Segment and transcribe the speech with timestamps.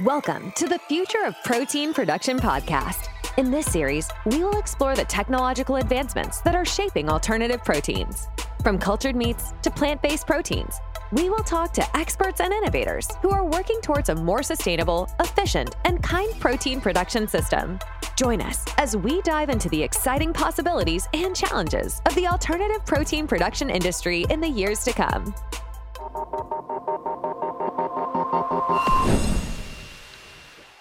[0.00, 3.06] Welcome to the Future of Protein Production podcast.
[3.36, 8.26] In this series, we will explore the technological advancements that are shaping alternative proteins.
[8.64, 10.80] From cultured meats to plant based proteins,
[11.12, 15.76] we will talk to experts and innovators who are working towards a more sustainable, efficient,
[15.84, 17.78] and kind protein production system.
[18.16, 23.28] Join us as we dive into the exciting possibilities and challenges of the alternative protein
[23.28, 25.32] production industry in the years to come.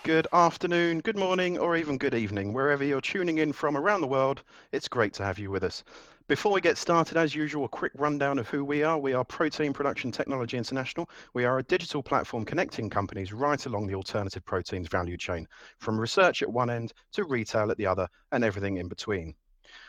[0.03, 4.07] Good afternoon, good morning, or even good evening, wherever you're tuning in from around the
[4.07, 4.43] world.
[4.73, 5.81] It's great to have you with us.
[6.27, 8.99] Before we get started, as usual, a quick rundown of who we are.
[8.99, 11.09] We are Protein Production Technology International.
[11.34, 15.98] We are a digital platform connecting companies right along the alternative proteins value chain, from
[15.98, 19.34] research at one end to retail at the other, and everything in between.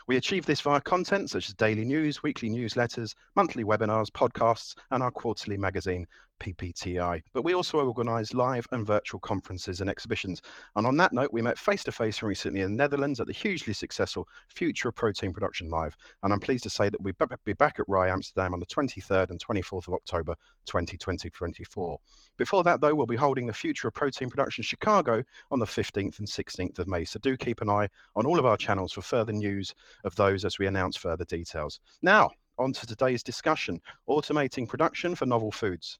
[0.07, 5.03] We achieve this via content such as daily news, weekly newsletters, monthly webinars, podcasts, and
[5.03, 6.07] our quarterly magazine,
[6.39, 7.21] PPTI.
[7.33, 10.41] But we also organise live and virtual conferences and exhibitions.
[10.75, 13.33] And on that note, we met face to face recently in the Netherlands at the
[13.33, 15.95] hugely successful Future of Protein Production Live.
[16.23, 17.13] And I'm pleased to say that we'll
[17.45, 21.99] be back at RAI Amsterdam on the 23rd and 24th of October 2024.
[22.37, 26.19] Before that, though, we'll be holding the Future of Protein Production Chicago on the 15th
[26.19, 27.05] and 16th of May.
[27.05, 30.45] So do keep an eye on all of our channels for further news of those
[30.45, 31.79] as we announce further details.
[32.01, 35.99] Now, on to today's discussion automating production for novel foods.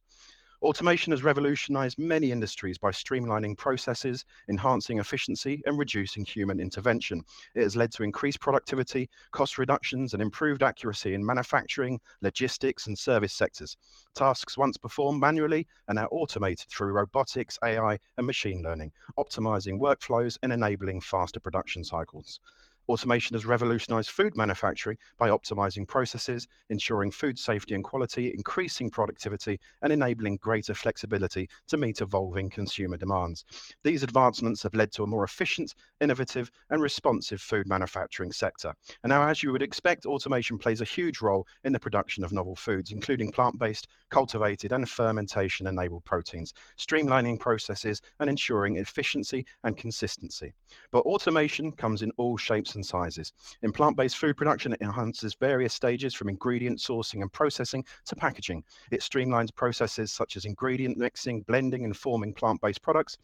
[0.61, 7.22] Automation has revolutionized many industries by streamlining processes, enhancing efficiency, and reducing human intervention.
[7.56, 12.98] It has led to increased productivity, cost reductions, and improved accuracy in manufacturing, logistics, and
[12.98, 13.76] service sectors.
[14.16, 20.38] Tasks once performed manually are now automated through robotics, AI, and machine learning, optimizing workflows
[20.42, 22.39] and enabling faster production cycles.
[22.88, 29.59] Automation has revolutionized food manufacturing by optimizing processes, ensuring food safety and quality, increasing productivity,
[29.81, 33.44] and enabling greater flexibility to meet evolving consumer demands.
[33.83, 38.73] These advancements have led to a more efficient, innovative, and responsive food manufacturing sector.
[39.03, 42.32] And now, as you would expect, automation plays a huge role in the production of
[42.32, 49.45] novel foods, including plant based, cultivated, and fermentation enabled proteins, streamlining processes and ensuring efficiency
[49.64, 50.54] and consistency.
[50.92, 53.33] But automation comes in all shapes and sizes.
[53.63, 58.15] In plant based food production, it enhances various stages from ingredient sourcing and processing to
[58.15, 58.63] packaging.
[58.91, 63.17] It streamlines processes such as ingredient mixing, blending, and forming plant based products.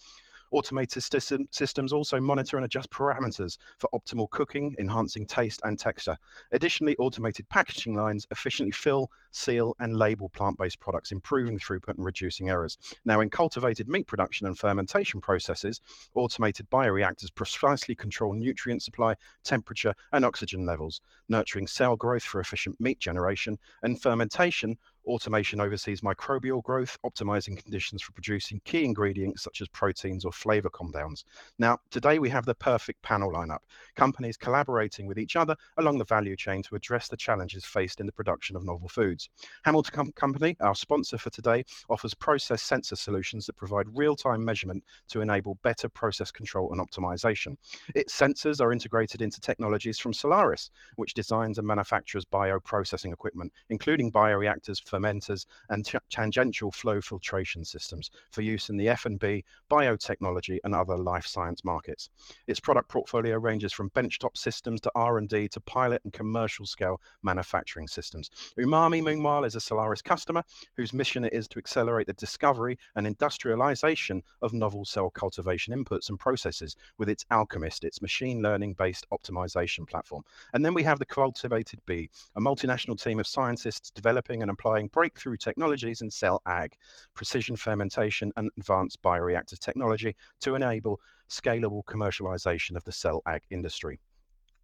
[0.51, 6.17] Automated system, systems also monitor and adjust parameters for optimal cooking, enhancing taste and texture.
[6.51, 12.05] Additionally, automated packaging lines efficiently fill, seal, and label plant based products, improving throughput and
[12.05, 12.77] reducing errors.
[13.05, 15.79] Now, in cultivated meat production and fermentation processes,
[16.15, 22.79] automated bioreactors precisely control nutrient supply, temperature, and oxygen levels, nurturing cell growth for efficient
[22.79, 29.61] meat generation, and fermentation Automation oversees microbial growth, optimizing conditions for producing key ingredients such
[29.61, 31.25] as proteins or flavor compounds.
[31.57, 33.59] Now, today we have the perfect panel lineup
[33.95, 38.05] companies collaborating with each other along the value chain to address the challenges faced in
[38.05, 39.29] the production of novel foods.
[39.63, 44.45] Hamilton Com- Company, our sponsor for today, offers process sensor solutions that provide real time
[44.45, 47.57] measurement to enable better process control and optimization.
[47.95, 54.11] Its sensors are integrated into technologies from Solaris, which designs and manufactures bioprocessing equipment, including
[54.11, 60.75] bioreactors fermenters, and t- tangential flow filtration systems for use in the F&B, biotechnology, and
[60.75, 62.09] other life science markets.
[62.47, 67.87] Its product portfolio ranges from benchtop systems to R&D to pilot and commercial scale manufacturing
[67.87, 68.29] systems.
[68.57, 70.43] Umami, meanwhile, is a Solaris customer
[70.75, 76.09] whose mission it is to accelerate the discovery and industrialization of novel cell cultivation inputs
[76.09, 80.23] and processes with its Alkemyst, its machine learning based optimization platform.
[80.53, 84.80] And then we have the Cultivated B, a multinational team of scientists developing and applying
[84.87, 86.75] breakthrough technologies in cell ag,
[87.13, 90.99] precision fermentation, and advanced bioreactor technology to enable
[91.29, 93.99] scalable commercialization of the cell ag industry.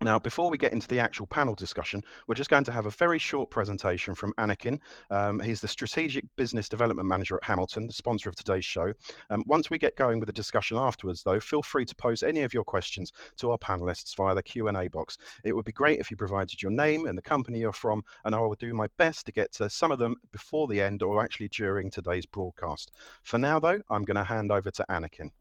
[0.01, 2.91] Now, before we get into the actual panel discussion, we're just going to have a
[2.91, 4.79] very short presentation from Anakin.
[5.09, 8.93] Um, he's the Strategic Business Development Manager at Hamilton, the sponsor of today's show.
[9.31, 12.43] Um, once we get going with the discussion afterwards, though, feel free to pose any
[12.43, 15.17] of your questions to our panelists via the Q&A box.
[15.43, 18.35] It would be great if you provided your name and the company you're from, and
[18.35, 21.23] I will do my best to get to some of them before the end or
[21.23, 22.91] actually during today's broadcast.
[23.23, 25.31] For now, though, I'm going to hand over to Anakin.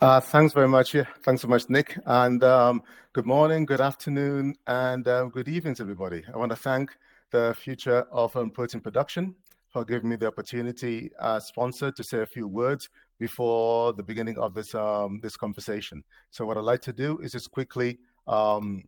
[0.00, 0.94] Uh, thanks very much.
[0.94, 1.98] Yeah, thanks so much, Nick.
[2.06, 2.82] And um,
[3.12, 6.22] good morning, good afternoon, and uh, good evening, everybody.
[6.32, 6.90] I want to thank
[7.30, 9.34] the Future of um, Protein Production
[9.68, 12.88] for giving me the opportunity, uh, sponsor, to say a few words
[13.18, 16.04] before the beginning of this um, this conversation.
[16.30, 18.84] So, what I'd like to do is just quickly um,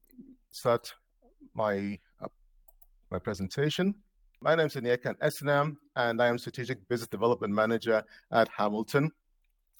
[0.51, 0.95] start
[1.55, 2.29] my uh,
[3.11, 3.95] my presentation.
[4.41, 9.11] My name is Onyeka Esnam, and I am Strategic Business Development Manager at Hamilton,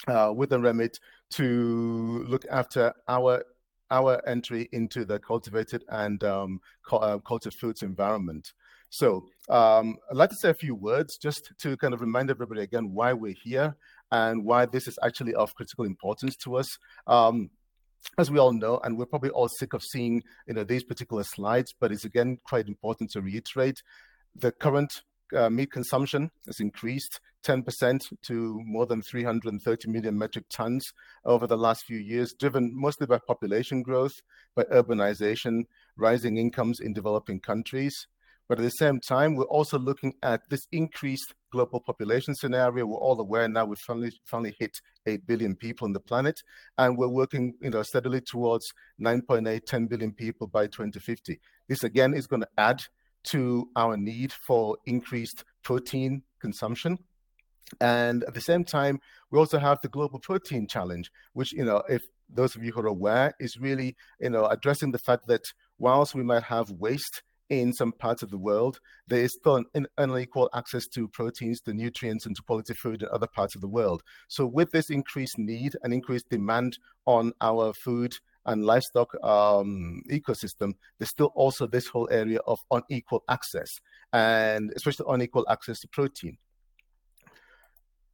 [0.07, 0.99] uh, with a remit
[1.31, 3.43] to look after our
[3.91, 6.61] our entry into the cultivated and um,
[6.91, 8.53] uh, cultured foods environment.
[8.91, 12.63] So um, I'd like to say a few words just to kind of remind everybody
[12.63, 13.77] again why we're here
[14.11, 16.79] and why this is actually of critical importance to us.
[17.07, 17.51] Um,
[18.19, 21.25] as we all know, and we're probably all sick of seeing you know these particular
[21.25, 23.83] slides, but it's again quite important to reiterate
[24.35, 25.03] the current
[25.35, 30.85] uh, meat consumption has increased 10% to more than 330 million metric tons
[31.25, 34.15] over the last few years, driven mostly by population growth,
[34.55, 35.63] by urbanization,
[35.97, 38.07] rising incomes in developing countries.
[38.49, 42.87] But at the same time, we're also looking at this increased global population scenario.
[42.87, 46.41] We're all aware now we've finally, finally hit 8 billion people on the planet,
[46.79, 48.67] and we're working you know, steadily towards
[49.01, 51.41] 9.8, 10 billion people by 2050.
[51.69, 52.83] This again is going to add
[53.27, 56.99] to our need for increased protein consumption.
[57.81, 59.01] And at the same time,
[59.31, 62.81] we also have the global protein challenge, which, you know, if those of you who
[62.81, 65.45] are aware, is really, you know, addressing the fact that
[65.79, 69.87] whilst we might have waste in some parts of the world, there is still an
[69.99, 73.69] unequal access to proteins, to nutrients, and to quality food in other parts of the
[73.69, 74.03] world.
[74.29, 80.75] So, with this increased need and increased demand on our food and livestock um, ecosystem,
[80.99, 83.81] there's still also this whole area of unequal access,
[84.13, 86.39] and especially unequal access to protein.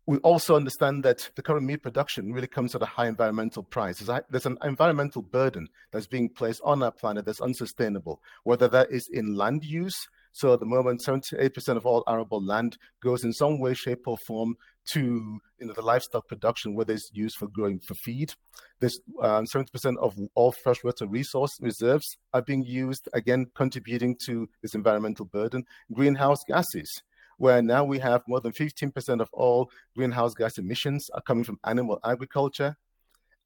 [0.05, 4.01] We also understand that the current meat production really comes at a high environmental price.
[4.31, 9.09] There's an environmental burden that's being placed on our planet that's unsustainable, whether that is
[9.13, 13.61] in land use, so at the moment, 78% of all arable land goes in some
[13.61, 14.57] way, shape, or form
[14.87, 18.33] to you know, the livestock production, whether it's used for growing for feed.
[18.81, 24.75] This um, 70% of all freshwater resource reserves are being used, again, contributing to this
[24.75, 25.65] environmental burden.
[25.93, 27.03] Greenhouse gases,
[27.37, 31.61] where now we have more than 15% of all greenhouse gas emissions are coming from
[31.65, 32.77] animal agriculture.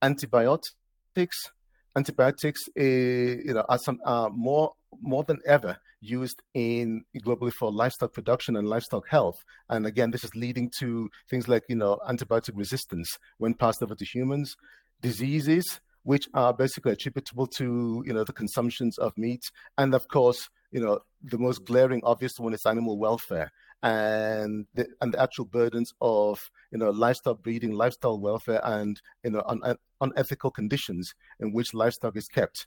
[0.03, 1.51] Antibiotics,
[1.97, 4.73] antibiotics, uh, you know, are some are more
[5.03, 9.37] more than ever used in globally for livestock production and livestock health.
[9.69, 13.95] And again, this is leading to things like you know antibiotic resistance when passed over
[13.95, 14.57] to humans,
[15.01, 19.43] diseases which are basically attributable to you know the consumptions of meat,
[19.77, 23.51] and of course you know the most glaring obvious one is animal welfare
[23.83, 26.39] and the, and the actual burdens of
[26.71, 31.75] you know livestock breeding, livestock welfare, and you know un, un, unethical conditions in which
[31.75, 32.67] livestock is kept.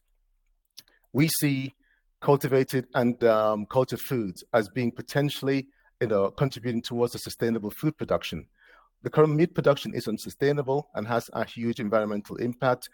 [1.12, 1.74] We see
[2.22, 5.68] cultivated and um, cultured foods as being potentially
[6.02, 8.46] you know contributing towards a sustainable food production.
[9.02, 12.90] The current meat production is unsustainable and has a huge environmental impact.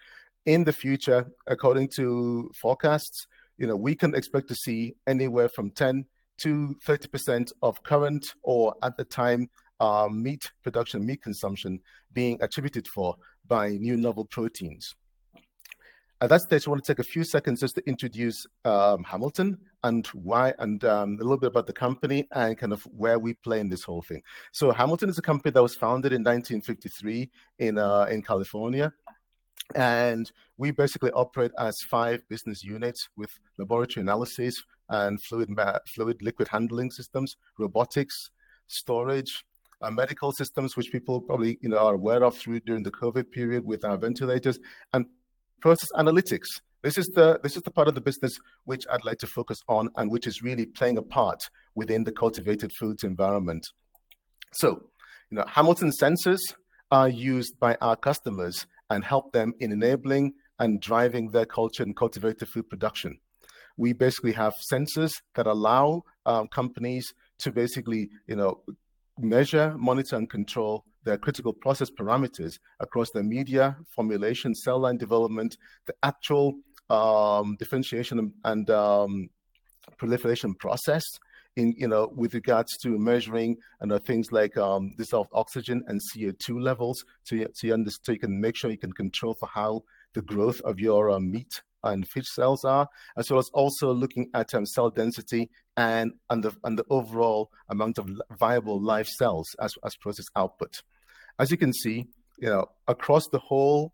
[0.45, 3.27] In the future, according to forecasts,
[3.57, 6.05] you know we can expect to see anywhere from 10
[6.37, 9.49] to 30% of current or at the time
[9.79, 11.79] uh, meat production, meat consumption
[12.13, 13.15] being attributed for
[13.47, 14.95] by new novel proteins.
[16.21, 19.57] At that stage, I want to take a few seconds just to introduce um, Hamilton
[19.83, 23.33] and why, and um, a little bit about the company and kind of where we
[23.33, 24.21] play in this whole thing.
[24.53, 27.29] So, Hamilton is a company that was founded in 1953
[27.59, 28.93] in uh, in California,
[29.75, 35.49] and we basically operate as five business units with laboratory analysis, and fluid,
[35.87, 38.31] fluid liquid handling systems, robotics,
[38.67, 39.43] storage,
[39.81, 43.31] uh, medical systems, which people probably you know are aware of through during the COVID
[43.31, 44.59] period with our ventilators,
[44.93, 45.05] and
[45.61, 46.47] process analytics.
[46.83, 49.59] This is the this is the part of the business which I'd like to focus
[49.67, 51.41] on, and which is really playing a part
[51.73, 53.65] within the cultivated foods environment.
[54.53, 54.69] So,
[55.31, 56.41] you know, Hamilton sensors
[56.91, 61.95] are used by our customers and help them in enabling and driving their culture and
[61.95, 63.19] cultivated food production
[63.77, 68.61] we basically have sensors that allow um, companies to basically, you know,
[69.19, 75.57] measure, monitor, and control their critical process parameters across the media, formulation, cell line development,
[75.85, 76.55] the actual
[76.89, 79.29] um, differentiation and um,
[79.97, 81.03] proliferation process
[81.55, 85.83] in you know with regards to measuring and you know, things like um, dissolved oxygen
[85.87, 89.47] and CO2 levels so so you, so you can make sure you can control for
[89.47, 89.81] how
[90.13, 94.27] the growth of your uh, meat and fish cells are, as well as also looking
[94.33, 98.09] at um, cell density and, and, the, and the overall amount of
[98.39, 100.81] viable live cells as, as process output.
[101.37, 102.07] As you can see,
[102.39, 103.93] you know, across the whole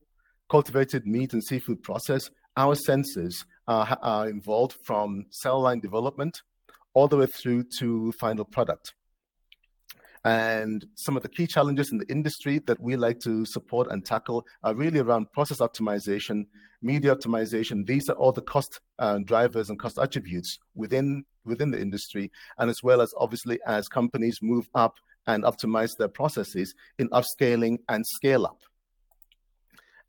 [0.49, 6.41] cultivated meat and seafood process, our sensors are, are involved from cell line development
[6.93, 8.93] all the way through to final product.
[10.23, 14.05] And some of the key challenges in the industry that we like to support and
[14.05, 16.45] tackle are really around process optimization,
[16.83, 17.87] media optimization.
[17.87, 22.69] These are all the cost uh, drivers and cost attributes within within the industry, and
[22.69, 24.93] as well as obviously as companies move up
[25.27, 28.59] and optimize their processes in upscaling and scale up.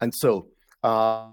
[0.00, 0.48] And so,
[0.82, 1.30] uh,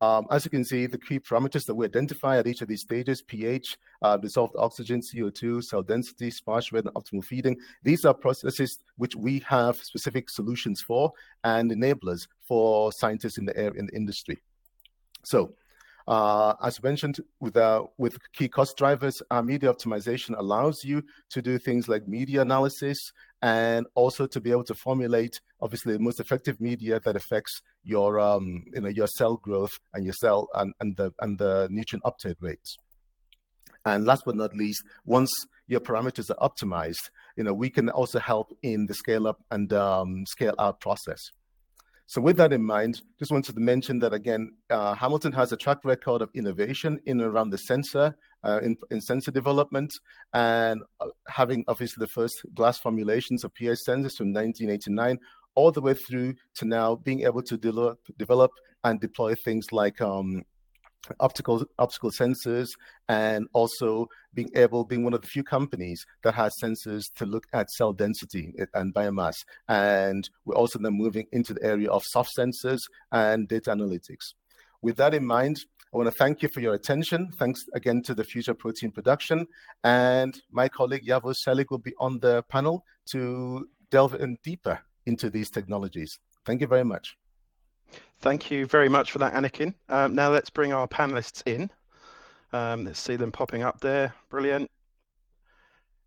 [0.00, 2.82] um, as you can see, the key parameters that we identify at each of these
[2.82, 8.12] stages, pH, uh, dissolved oxygen, CO2, cell density, sparge rate, and optimal feeding, these are
[8.12, 11.12] processes which we have specific solutions for
[11.44, 14.38] and enablers for scientists in the air in the industry.
[15.24, 15.54] So
[16.06, 21.42] uh, as mentioned, with, uh, with key cost drivers, uh, media optimization allows you to
[21.42, 26.20] do things like media analysis and also to be able to formulate, obviously, the most
[26.20, 30.72] effective media that affects your, um, you know, your cell growth and your cell and,
[30.80, 32.76] and, the, and the nutrient uptake rates.
[33.84, 35.30] And last but not least, once
[35.68, 39.72] your parameters are optimized, you know, we can also help in the scale up and
[39.72, 41.30] um, scale out process.
[42.08, 45.56] So with that in mind, just wanted to mention that again, uh, Hamilton has a
[45.56, 49.92] track record of innovation in and around the sensor, uh, in, in, sensor development,
[50.32, 55.18] and uh, having obviously the first glass formulations of pH sensors from 1989,
[55.56, 58.52] all the way through to now being able to develop, develop
[58.84, 60.44] and deploy things like um,
[61.20, 62.68] optical optical sensors
[63.08, 67.46] and also being able being one of the few companies that has sensors to look
[67.52, 69.36] at cell density and biomass
[69.68, 72.80] and we're also then moving into the area of soft sensors
[73.12, 74.34] and data analytics
[74.82, 75.58] with that in mind
[75.94, 77.30] I want to thank you for your attention.
[77.38, 79.46] Thanks again to the Future Protein Production.
[79.84, 85.30] And my colleague Yavuz Celik will be on the panel to delve in deeper into
[85.30, 86.18] these technologies.
[86.44, 87.16] Thank you very much.
[88.20, 89.74] Thank you very much for that, Anakin.
[89.88, 91.70] Um, now let's bring our panelists in.
[92.52, 94.14] Um, let's see them popping up there.
[94.30, 94.70] Brilliant.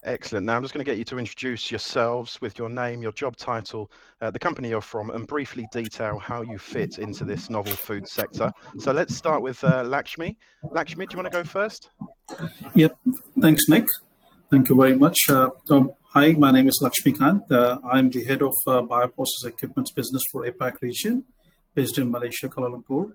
[0.04, 0.46] Excellent.
[0.46, 3.36] Now I'm just going to get you to introduce yourselves with your name, your job
[3.36, 7.74] title, uh, the company you're from, and briefly detail how you fit into this novel
[7.74, 8.52] food sector.
[8.78, 10.38] So let's start with uh, Lakshmi.
[10.72, 11.90] Lakshmi, do you want to go first?
[12.76, 12.98] Yep.
[13.42, 13.88] Thanks, Nick.
[14.50, 15.18] Thank you very much.
[15.30, 17.52] Uh, um, hi, my name is Lakshmikanth.
[17.52, 21.26] Uh, I'm the head of uh, bioprocess equipment business for APAC region
[21.80, 23.14] based in Malaysia, Kuala Lumpur,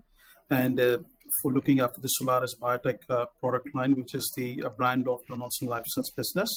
[0.49, 0.97] and uh,
[1.43, 5.19] for looking after the Solaris Biotech uh, product line, which is the uh, brand of
[5.29, 6.51] Donaldson Life Science business.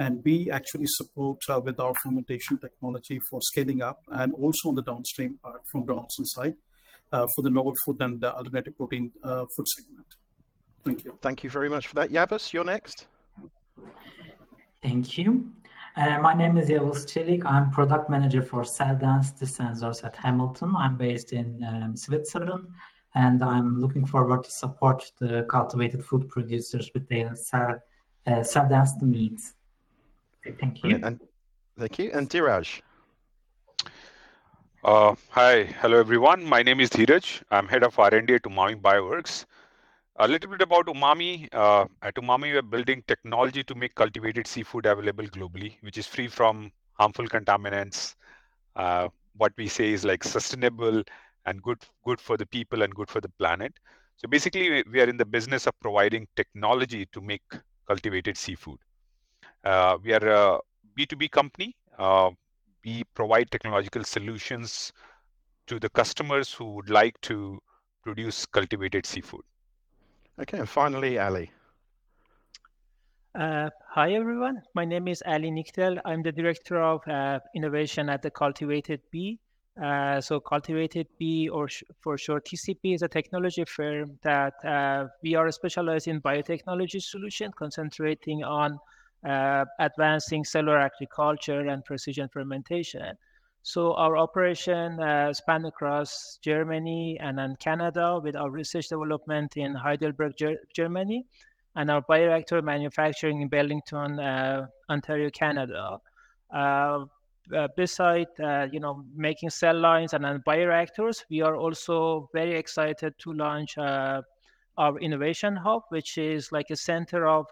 [0.00, 4.74] And we actually support uh, with our fermentation technology for scaling up and also on
[4.74, 6.56] the downstream part from Donaldson side
[7.12, 10.06] uh, for the novel food and the alternative protein uh, food segment.
[10.84, 11.16] Thank you.
[11.22, 12.10] Thank you very much for that.
[12.10, 13.06] Yavuz, you're next.
[14.82, 15.52] Thank you.
[15.96, 17.44] Uh, my name is Yavuz Çelik.
[17.44, 20.74] I'm product manager for cell density sensors at Hamilton.
[20.76, 22.66] I'm based in um, Switzerland,
[23.14, 27.78] and I'm looking forward to support the cultivated food producers with their cell,
[28.26, 29.54] uh, cell density needs.
[30.58, 31.00] Thank you.
[31.00, 31.20] And,
[31.78, 32.10] thank you.
[32.12, 32.80] And Dhiraj.
[34.82, 36.44] Uh, hi, hello everyone.
[36.44, 37.42] My name is Dhiraj.
[37.52, 39.44] I'm head of R&D at Umami Bioworks.
[40.16, 41.48] A little bit about Umami.
[41.52, 46.26] Uh, at Umami, we're building technology to make cultivated seafood available globally, which is free
[46.28, 48.14] from harmful contaminants.
[48.76, 51.02] Uh, what we say is like sustainable
[51.46, 53.72] and good, good for the people and good for the planet.
[54.16, 57.42] So basically, we are in the business of providing technology to make
[57.88, 58.78] cultivated seafood.
[59.64, 60.60] Uh, we are a
[60.96, 61.76] B2B company.
[61.98, 62.30] Uh,
[62.84, 64.92] we provide technological solutions
[65.66, 67.60] to the customers who would like to
[68.02, 69.42] produce cultivated seafood.
[70.40, 71.50] Okay, and finally, Ali.
[73.36, 74.62] Uh, hi, everyone.
[74.74, 76.00] My name is Ali Nikdel.
[76.04, 79.38] I'm the Director of uh, Innovation at the Cultivated B.
[79.80, 85.06] Uh, so Cultivated B, or sh for short TCB, is a technology firm that uh,
[85.22, 88.78] we are specialized in biotechnology solution, concentrating on
[89.28, 93.16] uh, advancing cellular agriculture and precision fermentation.
[93.66, 99.74] So our operation uh, span across Germany and then Canada with our research development in
[99.74, 101.24] Heidelberg, Ger Germany,
[101.74, 105.98] and our bioreactor manufacturing in Burlington, uh, Ontario, Canada.
[106.52, 107.06] Uh,
[107.54, 112.58] uh beside, uh, you know, making cell lines and then bioreactors, we are also very
[112.58, 114.20] excited to launch uh,
[114.76, 117.46] our innovation hub, which is like a center of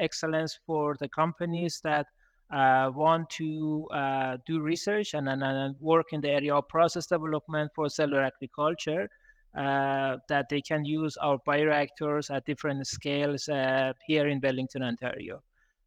[0.00, 2.06] excellence for the companies that
[2.50, 7.70] want to uh, do research and, and, and, work in the area of process development
[7.74, 9.08] for cellular agriculture,
[9.56, 15.42] uh, that they can use our bioreactors at different scales uh, here in Burlington, Ontario.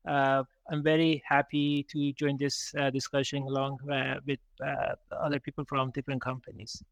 [0.07, 3.77] Uh, I'm very happy to join this uh, discussion along
[4.25, 4.39] with
[5.11, 6.83] other people from different companies.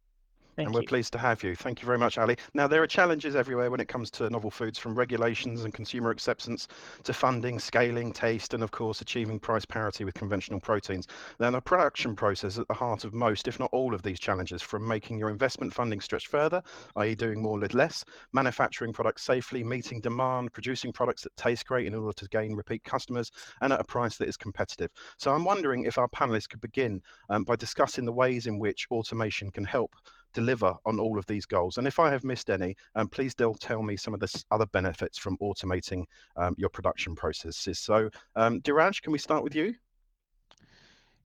[0.55, 0.87] Thank and we're you.
[0.87, 1.55] pleased to have you.
[1.55, 2.35] Thank you very much, Ali.
[2.53, 6.09] Now, there are challenges everywhere when it comes to novel foods, from regulations and consumer
[6.09, 6.67] acceptance
[7.03, 11.07] to funding, scaling, taste, and of course, achieving price parity with conventional proteins.
[11.39, 14.19] Now, the production process is at the heart of most, if not all, of these
[14.19, 16.61] challenges, from making your investment funding stretch further,
[16.97, 18.03] i.e., doing more with less,
[18.33, 22.83] manufacturing products safely, meeting demand, producing products that taste great in order to gain repeat
[22.83, 24.91] customers, and at a price that is competitive.
[25.17, 28.87] So, I'm wondering if our panelists could begin um, by discussing the ways in which
[28.91, 29.95] automation can help
[30.33, 31.77] deliver on all of these goals?
[31.77, 34.65] And if I have missed any, um, please do tell me some of the other
[34.67, 36.05] benefits from automating
[36.35, 37.79] um, your production processes.
[37.79, 39.75] So, um, Dhiraj, can we start with you?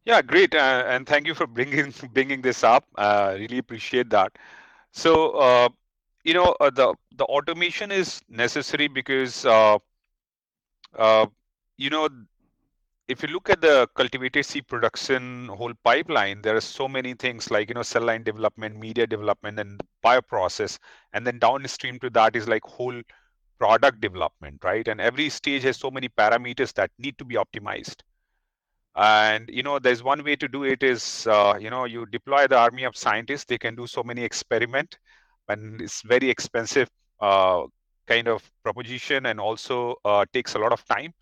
[0.04, 2.86] Yeah, great, uh, and thank you for bringing bringing this up.
[2.96, 4.32] Uh, really appreciate that.
[4.92, 5.68] So, uh,
[6.24, 9.78] you know, uh, the the automation is necessary because, uh,
[10.98, 11.26] uh,
[11.76, 12.08] you know,
[13.06, 17.50] if you look at the cultivated seed production whole pipeline, there are so many things
[17.50, 20.78] like you know cell line development, media development, and bioprocess,
[21.12, 23.00] and then downstream to that is like whole
[23.58, 24.88] product development, right?
[24.88, 27.96] And every stage has so many parameters that need to be optimized.
[28.96, 32.46] And you know, there's one way to do it is uh, you know you deploy
[32.46, 33.44] the army of scientists.
[33.44, 34.98] They can do so many experiment,
[35.48, 36.88] and it's very expensive
[37.20, 37.64] uh,
[38.06, 41.12] kind of proposition, and also uh, takes a lot of time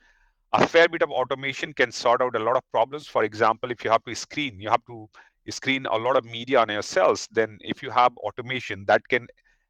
[0.53, 3.07] a fair bit of automation can sort out a lot of problems.
[3.07, 5.09] For example, if you have to screen, you have to
[5.51, 7.29] screen a lot of media on your cells.
[7.33, 9.27] Then if you have automation, that can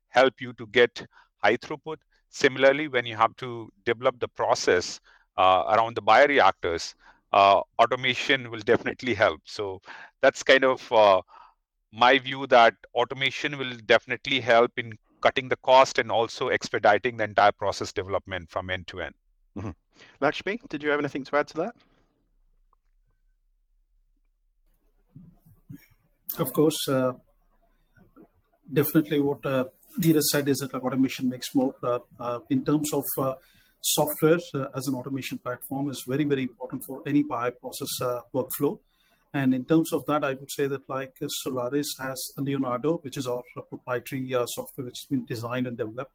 [0.09, 1.05] help you to get
[1.43, 1.97] high throughput.
[2.31, 5.01] Similarly, when you have to develop the process
[5.37, 6.95] uh, around the bioreactors,
[7.33, 9.41] uh, automation will definitely help.
[9.45, 9.81] So
[10.21, 11.23] that's kind of uh,
[11.93, 17.25] my view that automation will definitely help in cutting the cost and also expediting the
[17.25, 19.15] entire process development from end to end.
[19.57, 19.71] Mm-hmm.
[20.21, 21.75] Lakshmi, did you have anything to add to that?
[26.39, 27.13] Of course, uh,
[28.73, 29.65] definitely what uh,
[30.01, 31.75] Dhiraj said is that automation makes more.
[31.83, 33.35] Uh, uh in terms of uh,
[33.81, 38.79] software uh, as an automation platform is very, very important for any bioprocess workflow.
[39.35, 43.27] And in terms of that, I would say that like Solaris has Leonardo, which is
[43.27, 46.13] our proprietary uh, software which has been designed and developed,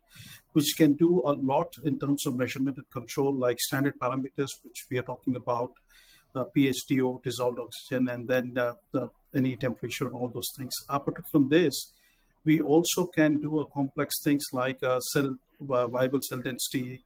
[0.54, 4.86] which can do a lot in terms of measurement and control, like standard parameters, which
[4.92, 5.72] we are talking about,
[6.36, 6.86] uh, pH,
[7.24, 10.76] dissolved oxygen, and then uh, the, any temperature all those things.
[10.88, 11.94] Apart from this,
[12.46, 15.36] we also can do a complex things like uh, cell
[15.70, 17.04] uh, viable cell density,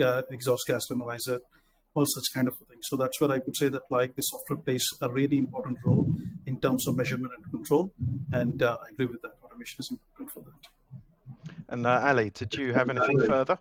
[0.00, 1.40] uh, exhaust gas analyzer,
[1.94, 2.86] all such kind of things.
[2.90, 6.06] So that's where I could say that like the software plays a really important role
[6.46, 7.92] in terms of measurement and control.
[8.32, 9.34] And uh, I agree with that.
[9.44, 11.52] Automation is important for that.
[11.68, 13.58] And uh, Ali, did you have anything further?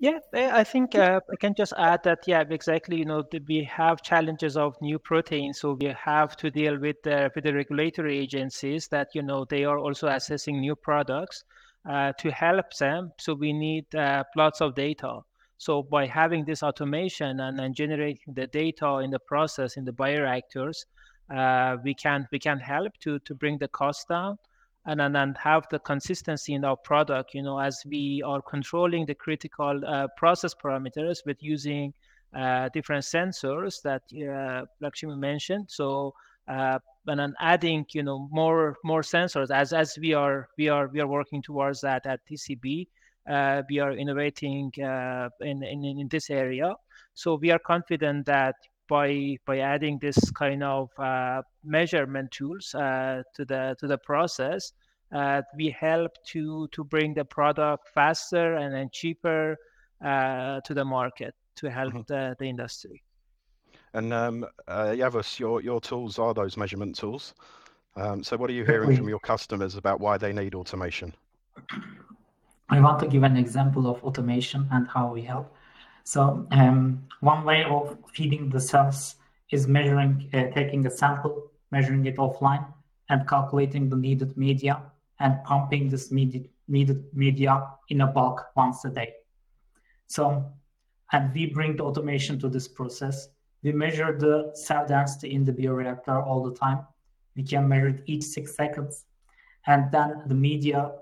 [0.00, 2.98] Yeah, I think uh, I can just add that, yeah, exactly.
[2.98, 7.32] You know, we have challenges of new proteins, so we have to deal with the,
[7.34, 11.42] with the regulatory agencies that, you know, they are also assessing new products
[11.90, 13.10] uh, to help them.
[13.18, 15.18] So we need uh, lots of data.
[15.58, 19.92] So by having this automation and, and generating the data in the process in the
[19.92, 20.86] bioreactors,
[21.34, 24.38] uh, we can we can help to to bring the cost down
[24.86, 27.34] and, and and have the consistency in our product.
[27.34, 31.92] You know, as we are controlling the critical uh, process parameters with using
[32.34, 35.66] uh, different sensors that uh, Lakshmi mentioned.
[35.68, 36.14] So
[36.48, 40.88] uh, and then adding you know more more sensors as as we are we are
[40.88, 42.86] we are working towards that at TCB
[43.28, 46.74] uh, we are innovating uh, in, in, in this area.
[47.14, 48.54] So we are confident that
[48.88, 54.72] by by adding this kind of uh, measurement tools uh, to the to the process,
[55.12, 59.56] uh, we help to to bring the product faster and then cheaper
[60.04, 62.02] uh, to the market to help mm-hmm.
[62.06, 63.02] the, the industry.
[63.92, 67.34] And um, Yavuz, your your tools are those measurement tools.
[67.96, 71.12] Um, so what are you hearing from your customers about why they need automation?
[72.70, 75.54] I want to give an example of automation and how we help.
[76.04, 79.16] So um, one way of feeding the cells
[79.50, 82.66] is measuring, uh, taking a sample, measuring it offline,
[83.08, 84.82] and calculating the needed media
[85.20, 89.14] and pumping this needed, needed media in a bulk once a day.
[90.06, 90.44] So,
[91.12, 93.28] and we bring the automation to this process.
[93.62, 96.80] We measure the cell density in the bioreactor all the time.
[97.34, 99.04] We can measure it each six seconds.
[99.66, 100.92] And then the media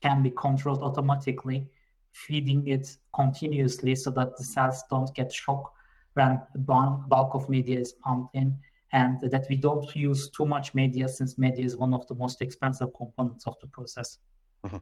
[0.00, 1.68] can be controlled automatically,
[2.12, 5.74] feeding it continuously so that the cells don't get shocked
[6.14, 8.58] when bulk of media is pumped in,
[8.92, 12.42] and that we don't use too much media since media is one of the most
[12.42, 14.18] expensive components of the process.
[14.66, 14.78] Mm-hmm.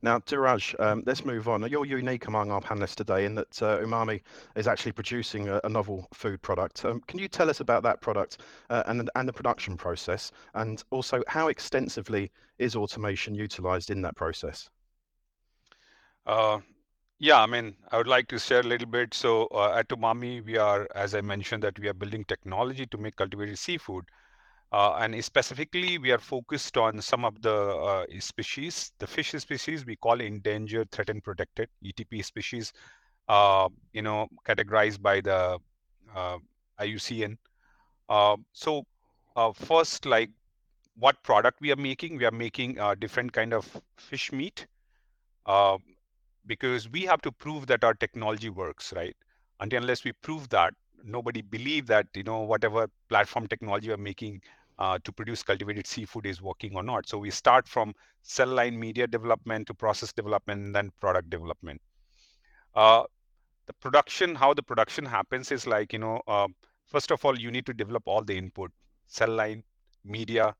[0.00, 1.68] Now, Dhiraj, um, let's move on.
[1.68, 4.20] You're unique among our panelists today in that uh, Umami
[4.54, 6.84] is actually producing a, a novel food product.
[6.84, 8.38] Um, can you tell us about that product
[8.70, 14.14] uh, and, and the production process, and also how extensively is automation utilized in that
[14.14, 14.70] process?
[16.26, 16.60] Uh,
[17.18, 19.14] yeah, I mean, I would like to share a little bit.
[19.14, 22.98] So uh, at Umami, we are, as I mentioned, that we are building technology to
[22.98, 24.04] make cultivated seafood.
[24.70, 29.86] Uh, and specifically, we are focused on some of the uh, species, the fish species
[29.86, 32.72] we call endangered, threatened, protected (ETP) species.
[33.28, 35.58] Uh, you know, categorized by the
[36.16, 36.38] uh,
[36.80, 37.36] IUCN.
[38.08, 38.86] Uh, so,
[39.36, 40.30] uh, first, like,
[40.96, 42.16] what product we are making?
[42.16, 44.66] We are making different kind of fish meat,
[46.46, 49.14] because we have to prove that our technology works, right?
[49.60, 50.72] Unless we prove that,
[51.04, 54.40] nobody believe that you know whatever platform technology we're making
[54.78, 57.08] uh, to produce cultivated seafood is working or not.
[57.08, 61.80] So we start from cell line media development to process development and then product development.
[62.74, 63.04] Uh,
[63.66, 66.46] the production, how the production happens is like, you know, uh,
[66.86, 68.70] first of all, you need to develop all the input,
[69.06, 69.62] cell line,
[70.04, 70.54] media.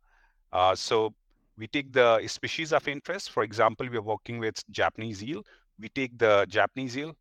[0.53, 1.15] Uh, so
[1.57, 3.31] we take the species of interest.
[3.31, 5.45] For example, we're working with Japanese eel.
[5.79, 7.17] We take the Japanese eel,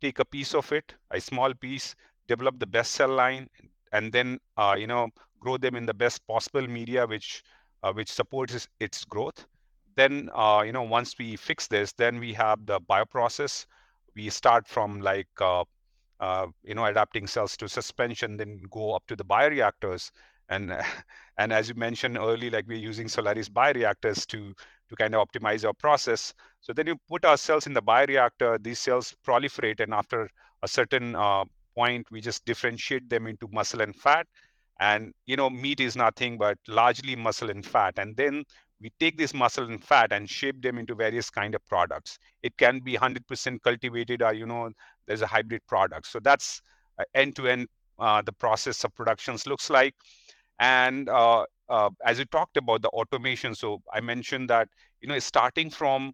[0.00, 1.94] take a piece of it, a small piece,
[2.26, 3.48] develop the best cell line,
[3.92, 5.08] and then, uh, you know,
[5.40, 7.42] grow them in the best possible media which
[7.82, 9.46] uh, which supports its growth.
[9.96, 13.66] Then uh, you know once we fix this then we have the bioprocess.
[14.14, 15.64] We start from like uh,
[16.20, 20.10] uh, you know adapting cells to suspension then go up to the bioreactors.
[20.48, 20.76] And
[21.38, 24.54] and as you mentioned early like we're using solaris bioreactors to
[24.88, 26.34] to kind of optimize our process.
[26.60, 30.28] So then you put our cells in the bioreactor these cells proliferate and after
[30.62, 34.26] a certain uh, point we just differentiate them into muscle and fat.
[34.80, 37.98] And you know meat is nothing but largely muscle and fat.
[37.98, 38.44] And then
[38.80, 42.18] we take this muscle and fat and shape them into various kind of products.
[42.42, 44.70] It can be 100% cultivated or you know
[45.06, 46.06] there's a hybrid product.
[46.06, 46.62] So that's
[47.14, 49.94] end to end the process of productions looks like.
[50.58, 54.68] And uh, uh, as you talked about the automation so i mentioned that
[55.00, 56.12] you know starting from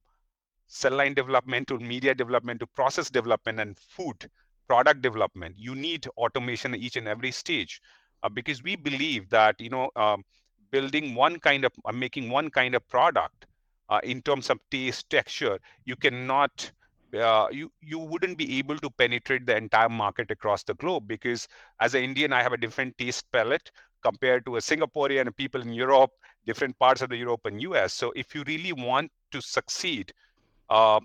[0.66, 4.29] cell line development to media development to process development and food
[4.68, 7.81] product development you need automation at each and every stage
[8.22, 10.24] uh, because we believe that you know um,
[10.70, 13.46] building one kind of uh, making one kind of product
[13.88, 16.70] uh, in terms of taste texture you cannot
[17.14, 21.48] uh, you you wouldn't be able to penetrate the entire market across the globe because
[21.81, 23.70] as an Indian I have a different taste palette
[24.02, 26.11] compared to a Singaporean people in Europe,
[26.46, 27.94] different parts of the Europe and US.
[27.94, 30.12] So if you really want to succeed,
[30.68, 31.00] uh,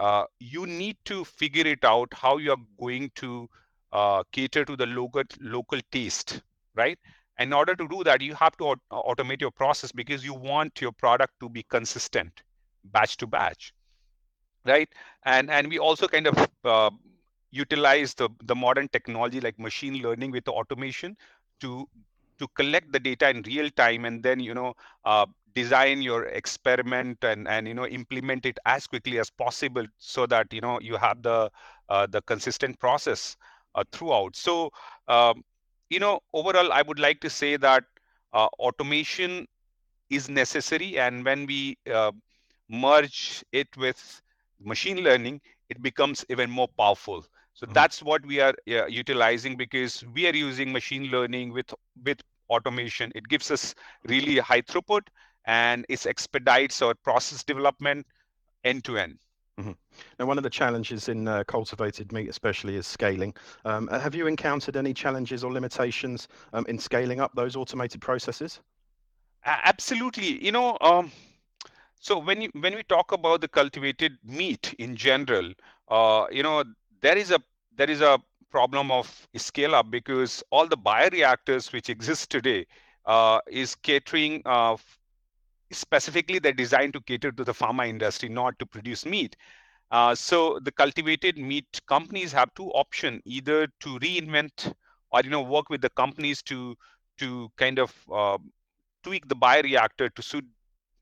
[0.00, 3.48] uh, you need to figure it out how you are going to
[3.92, 6.42] uh, cater to the local local taste,
[6.74, 6.98] right?
[7.38, 10.92] In order to do that, you have to automate your process because you want your
[10.92, 12.42] product to be consistent,
[12.84, 13.74] batch to batch,
[14.66, 14.88] right?
[15.24, 16.90] And and we also kind of uh,
[17.50, 21.16] utilize the the modern technology like machine learning with automation
[21.60, 21.88] to
[22.38, 27.18] to collect the data in real time and then you know uh, design your experiment
[27.22, 30.96] and and you know implement it as quickly as possible so that you know you
[30.96, 31.50] have the
[31.88, 33.36] uh, the consistent process
[33.74, 34.36] uh, throughout.
[34.36, 34.70] So,
[35.08, 35.42] um,
[35.88, 37.84] you know, overall, I would like to say that
[38.32, 39.46] uh, automation
[40.08, 42.12] is necessary, and when we uh,
[42.68, 44.22] merge it with
[44.60, 47.24] machine learning, it becomes even more powerful.
[47.54, 47.74] So mm-hmm.
[47.74, 51.72] that's what we are uh, utilizing because we are using machine learning with
[52.04, 53.12] with automation.
[53.14, 53.74] It gives us
[54.06, 55.02] really high throughput
[55.44, 58.06] and it expedites our process development
[58.64, 59.18] end to end.
[59.58, 59.72] Mm-hmm.
[60.18, 63.34] Now, one of the challenges in uh, cultivated meat, especially, is scaling.
[63.64, 68.00] Um, uh, have you encountered any challenges or limitations um, in scaling up those automated
[68.00, 68.60] processes?
[69.44, 70.42] Absolutely.
[70.44, 71.10] You know, um,
[72.00, 75.52] so when you when we talk about the cultivated meat in general,
[75.88, 76.64] uh, you know,
[77.02, 77.42] there is a
[77.76, 78.18] there is a
[78.50, 82.66] problem of scale up because all the bioreactors which exist today
[83.06, 84.76] uh, is catering uh,
[85.72, 89.36] specifically they're designed to cater to the pharma industry, not to produce meat.
[89.90, 94.72] Uh, so the cultivated meat companies have two options: either to reinvent
[95.10, 96.76] or you know work with the companies to
[97.18, 98.38] to kind of uh,
[99.02, 100.44] tweak the bioreactor to suit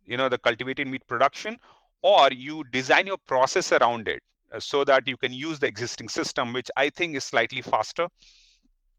[0.07, 1.59] you know the cultivated meat production,
[2.03, 6.09] or you design your process around it uh, so that you can use the existing
[6.09, 8.09] system, which I think is slightly faster.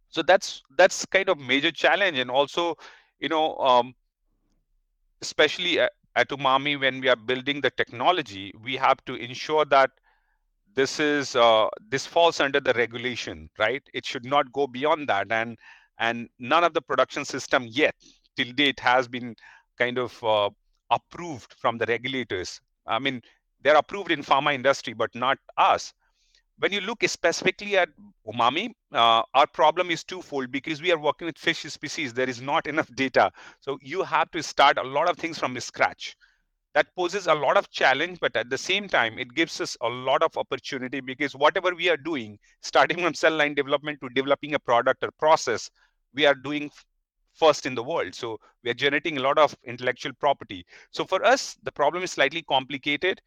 [0.10, 2.76] So that's that's kind of major challenge, and also
[3.20, 3.94] you know um,
[5.22, 9.92] especially at, at Umami, when we are building the technology, we have to ensure that
[10.76, 13.84] this is uh, this falls under the regulation, right?
[13.94, 15.58] It should not go beyond that, and
[15.98, 17.96] and none of the production system yet
[18.38, 19.36] till date has been
[19.78, 20.50] kind of uh,
[20.92, 22.62] approved from the regulators.
[22.88, 23.22] I mean,
[23.62, 25.94] they're approved in pharma industry, but not us.
[26.60, 27.88] When you look specifically at
[28.28, 32.14] umami, uh, our problem is twofold because we are working with fish species.
[32.14, 33.32] There is not enough data.
[33.62, 36.18] So you have to start a lot of things from scratch.
[36.74, 39.88] That poses a lot of challenge, but at the same time, it gives us a
[39.88, 44.54] lot of opportunity because whatever we are doing, starting from cell line development to developing
[44.54, 45.72] a product or process,
[46.14, 46.70] we are doing
[47.34, 48.14] first in the world.
[48.14, 50.66] So we are generating a lot of intellectual property.
[50.92, 53.22] So for us, the problem is slightly complicated,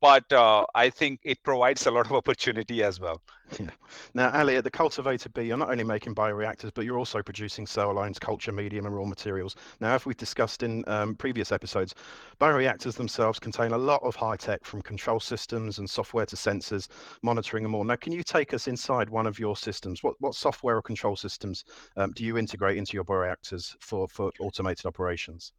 [0.00, 3.22] but uh, I think it provides a lot of opportunity as well.
[3.58, 3.70] Yeah.
[4.12, 7.66] Now, Ali, at the Cultivated B, you're not only making bioreactors, but you're also producing
[7.66, 9.54] cell lines, culture medium, and raw materials.
[9.80, 11.94] Now, as we've discussed in um, previous episodes,
[12.40, 16.88] bioreactors themselves contain a lot of high tech from control systems and software to sensors,
[17.22, 17.84] monitoring and more.
[17.84, 20.02] Now, can you take us inside one of your systems?
[20.02, 21.64] What, what software or control systems
[21.96, 25.52] um, do you integrate into your bioreactors for, for automated operations?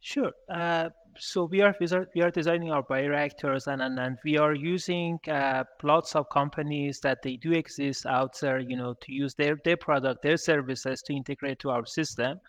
[0.00, 0.32] Sure.
[0.48, 1.74] Uh, so we are
[2.14, 7.00] we are designing our bioreactors and, and, and we are using uh, lots of companies
[7.00, 11.02] that they do exist out there, you know, to use their, their product, their services
[11.02, 12.40] to integrate to our system.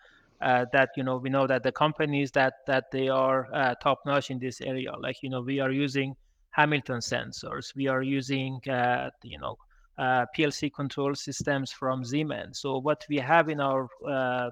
[0.41, 3.99] Uh, that you know we know that the companies that that they are uh, top
[4.07, 6.15] notch in this area like you know we are using
[6.49, 9.55] hamilton sensors we are using uh, you know
[9.99, 14.49] uh, plc control systems from siemens so what we have in our uh,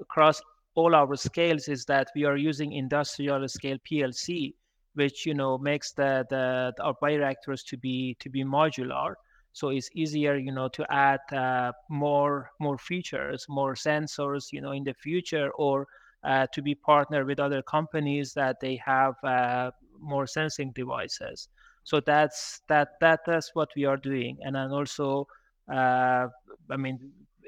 [0.00, 0.40] across
[0.78, 4.54] all our scales is that we are using industrial scale PLC,
[4.94, 9.14] which you know makes the, the, our bioreactors to be to be modular.
[9.52, 14.70] So it's easier, you know, to add uh, more more features, more sensors, you know,
[14.72, 15.86] in the future, or
[16.22, 21.48] uh, to be partnered with other companies that they have uh, more sensing devices.
[21.82, 25.26] So that's that that that's what we are doing, and then also,
[25.72, 26.28] uh,
[26.70, 26.98] I mean,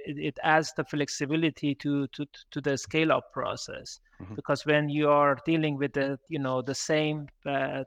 [0.06, 4.34] it, adds the flexibility to to to the scale up process mm-hmm.
[4.34, 7.84] because when you are dealing with the you know the same uh,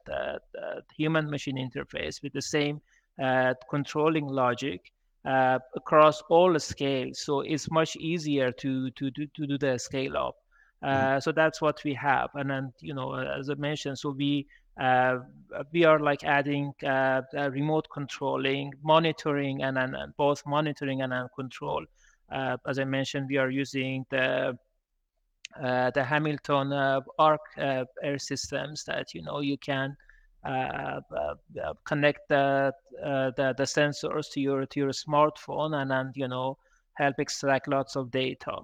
[0.96, 2.82] human machine interface with the same
[3.22, 4.92] uh, controlling logic
[5.26, 9.78] uh, across all the scales so it's much easier to to to, to do the
[9.78, 10.36] scale up
[10.84, 11.16] mm-hmm.
[11.16, 14.46] Uh, so that's what we have and then you know as i mentioned so we
[14.80, 15.20] uh,
[15.72, 21.14] we are like adding uh, uh, remote controlling, monitoring, and, and, and both monitoring and,
[21.14, 21.86] and control
[22.32, 24.58] Uh, as I mentioned, we are using the
[25.62, 29.96] uh, the Hamilton uh, ARC uh, air systems that you know you can
[30.44, 31.00] uh,
[31.86, 36.58] connect the, the, the sensors to your to your smartphone and and you know
[36.94, 38.58] help extract lots of data.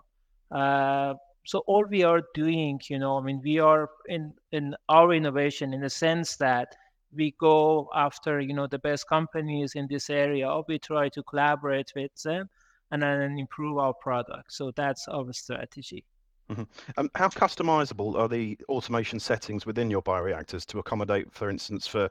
[1.46, 5.74] So all we are doing you know i mean we are in in our innovation
[5.74, 6.76] in the sense that
[7.16, 10.62] we go after you know the best companies in this area.
[10.68, 12.50] We try to collaborate with them
[12.92, 14.54] and then improve our product.
[14.54, 16.06] So that's our strategy.
[16.50, 16.64] Mm-hmm.
[16.98, 22.10] Um, how customizable are the automation settings within your bioreactors to accommodate, for instance, for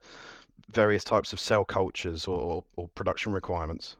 [0.70, 3.96] various types of cell cultures or, or production requirements?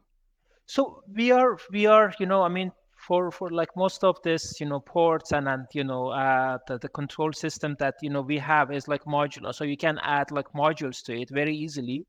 [0.66, 4.60] So we are, we are, you know, I mean, for for like most of this,
[4.60, 8.22] you know, ports and and you know, uh, the the control system that you know
[8.22, 12.04] we have is like modular, so you can add like modules to it very easily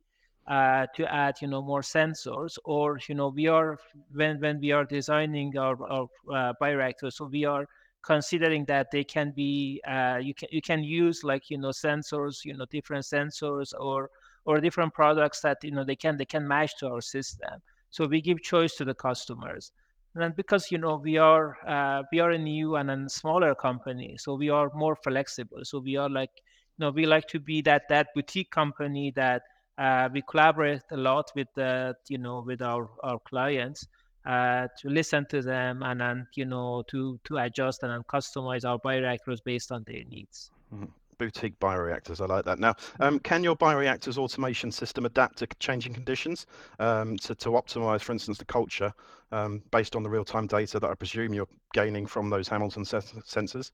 [0.50, 3.78] uh, to add you know more sensors or you know we are
[4.14, 7.68] when when we are designing our, our uh, bioreactors so we are
[8.02, 12.44] considering that they can be uh, you can you can use like you know sensors
[12.44, 14.10] you know different sensors or
[14.46, 17.62] or different products that you know they can they can match to our system.
[17.92, 19.72] So we give choice to the customers.
[20.16, 24.18] And because you know we are uh, we are a new and a smaller company
[24.18, 25.60] so we are more flexible.
[25.64, 26.32] So we are like
[26.78, 29.44] you know we like to be that that boutique company that
[29.80, 33.88] uh, we collaborate a lot with the you know with our our clients
[34.26, 38.78] uh, to listen to them and then you know to to adjust and customize our
[38.80, 40.52] bioreactors based on their needs.
[40.74, 40.86] Mm-hmm.
[41.18, 42.60] Boutique bioreactors, I like that.
[42.60, 46.46] Now, um, can your bioreactors automation system adapt to changing conditions
[46.80, 48.94] um, to, to optimize, for instance, the culture
[49.34, 53.72] um, based on the real-time data that I presume you're gaining from those Hamilton sensors?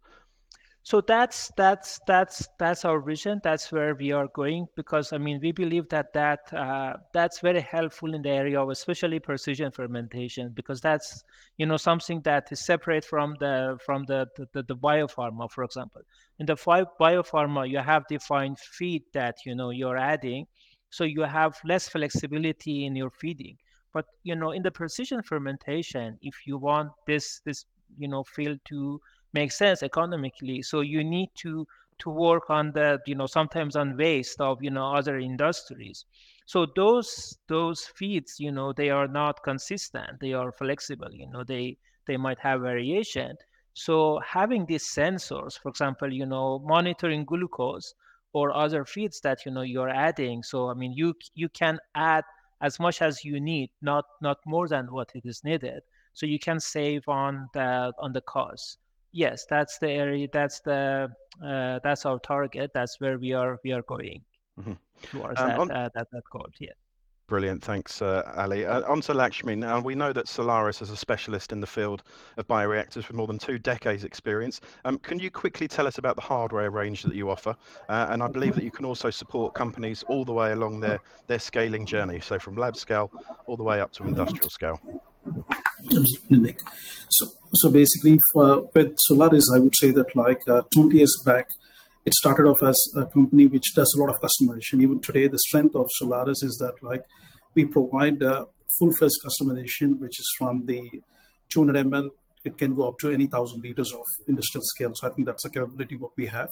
[0.86, 3.42] So that's that's that's that's our vision.
[3.44, 7.62] That's where we are going because i mean we believe that that uh, that's very
[7.62, 11.24] helpful in the area of especially precision fermentation because that's
[11.58, 16.04] you know something that is separate from the from the the, the biopharma for example.
[16.38, 20.46] In the biopharma you have defined feed that you know you're adding.
[20.92, 23.58] So you have less flexibility in your feeding.
[23.92, 27.66] But you know in the precision fermentation if you want this this
[27.98, 29.00] you know field to
[29.36, 30.62] make sense economically.
[30.62, 31.68] So you need to
[32.04, 36.06] to work on that, you know sometimes on waste of you know other industries.
[36.46, 40.20] So those those feeds you know they are not consistent.
[40.22, 41.12] They are flexible.
[41.22, 43.36] You know they they might have variation.
[43.74, 47.94] So having these sensors, for example, you know monitoring glucose
[48.34, 50.44] or other feeds that you know you're adding.
[50.44, 52.24] So I mean, you you can add
[52.62, 55.82] as much as you need, not not more than what it is needed.
[56.14, 58.78] So you can save on the on the cost.
[59.16, 60.28] Yes, that's the area.
[60.32, 61.10] That's the
[61.42, 62.72] uh, that's our target.
[62.74, 64.22] That's where we are we are going
[64.60, 64.74] mm-hmm.
[65.04, 65.72] towards um, that, on...
[65.72, 66.48] uh, that that goal.
[66.60, 66.72] Yeah.
[67.28, 67.64] Brilliant.
[67.64, 68.66] Thanks, uh, Ali.
[68.66, 69.56] Uh, on to Lakshmi.
[69.56, 72.04] Now, we know that Solaris is a specialist in the field
[72.38, 74.62] of bioreactors with more than two decades experience.
[74.84, 77.56] Um, can you quickly tell us about the hardware range that you offer?
[77.90, 81.00] Uh, and I believe that you can also support companies all the way along their,
[81.26, 83.10] their scaling journey, so from lab scale
[83.48, 84.80] all the way up to industrial scale.
[87.10, 91.48] So, so basically, for, with Solaris, I would say that like uh, 20 years back,
[92.06, 94.82] it started off as a company which does a lot of customization.
[94.82, 97.04] Even today, the strength of Solaris is that like
[97.56, 98.46] we provide uh,
[98.78, 101.02] full-fledged customization, which is from the
[101.50, 102.10] 200 ml.
[102.44, 104.92] It can go up to any thousand liters of industrial scale.
[104.94, 106.50] So I think that's a capability what we have.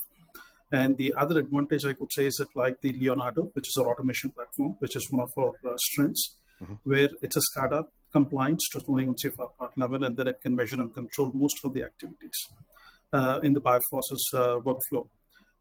[0.72, 3.92] And the other advantage I could say is that like the Leonardo, which is our
[3.92, 6.74] automation platform, which is one of our uh, strengths, mm-hmm.
[6.84, 10.80] where it's a SCADA compliance to only CFR part level, and then it can measure
[10.80, 12.38] and control most of the activities
[13.12, 15.08] uh, in the bioprocess uh, workflow.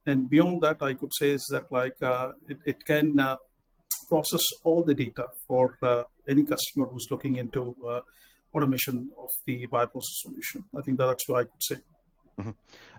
[0.06, 3.36] And beyond that, I could say is that like uh, it, it, can uh,
[4.08, 7.76] process all the data for uh, any customer who's looking into
[8.54, 10.64] automation of the bioprocess solution.
[10.76, 11.76] I think that's what I could say.
[12.40, 12.50] Mm-hmm.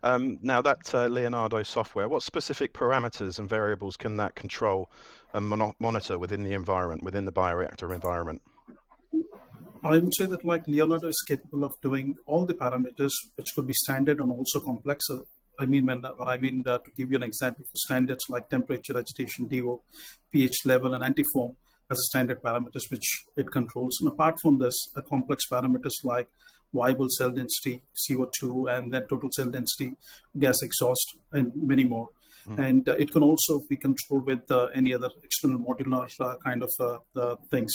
[0.04, 4.92] Um, now that uh, Leonardo software, what specific parameters and variables can that control
[5.34, 8.42] and mon- monitor within the environment, within the bioreactor environment?
[9.84, 13.68] I would say that like Leonardo is capable of doing all the parameters, which could
[13.68, 15.06] be standard and also complex.
[15.60, 18.98] I mean, when I mean uh, to give you an example, for standards like temperature,
[18.98, 19.82] agitation, DO,
[20.32, 21.56] pH level, and antifoam
[21.92, 23.98] as standard parameters which it controls.
[24.00, 26.28] And apart from this, the complex parameters like
[26.74, 29.94] viable cell density, CO2, and then total cell density,
[30.38, 32.10] gas exhaust, and many more.
[32.48, 32.68] Mm.
[32.68, 36.64] And uh, it can also be controlled with uh, any other external modular uh, kind
[36.64, 36.72] of
[37.16, 37.72] uh, things.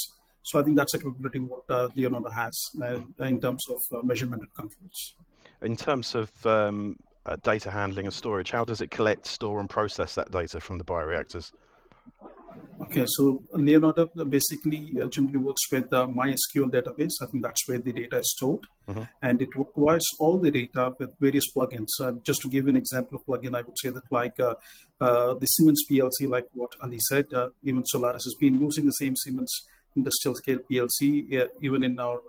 [0.48, 4.42] So I think that's a capability what uh, Leonardo has uh, in terms of measurement
[4.42, 5.14] and controls.
[5.61, 8.50] In terms of um, uh, data handling and storage?
[8.50, 11.52] How does it collect, store, and process that data from the bioreactors?
[12.80, 17.12] Okay, so Leonardo basically uh, generally works with the MySQL database.
[17.20, 19.02] I think that's where the data is stored, mm-hmm.
[19.20, 21.88] and it requires all the data with various plugins.
[22.00, 24.54] Uh, just to give you an example of plugin, I would say that like uh,
[25.00, 28.92] uh the Siemens PLC, like what Ali said, uh, even Solaris has been using the
[28.92, 29.52] same Siemens
[29.98, 32.20] industrial scale PLC, even in our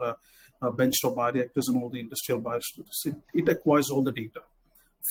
[0.62, 3.06] uh, benchtop bioreactors and all the industrial bioreactors.
[3.06, 4.42] It, it acquires all the data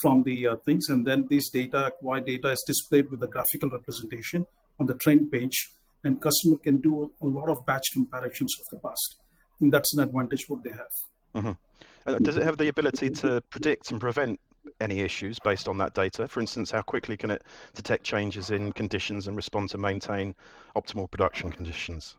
[0.00, 0.88] from the uh, things.
[0.88, 4.46] And then this data, acquired data is displayed with a graphical representation
[4.78, 5.70] on the trend page.
[6.04, 9.16] And customer can do a lot of batch comparisons of the past.
[9.60, 10.94] And that's an advantage what they have.
[11.34, 11.52] Mm-hmm.
[12.06, 14.38] Uh, does it have the ability to predict and prevent
[14.80, 16.28] any issues based on that data?
[16.28, 17.42] For instance, how quickly can it
[17.74, 20.34] detect changes in conditions and respond to maintain
[20.76, 22.16] optimal production conditions?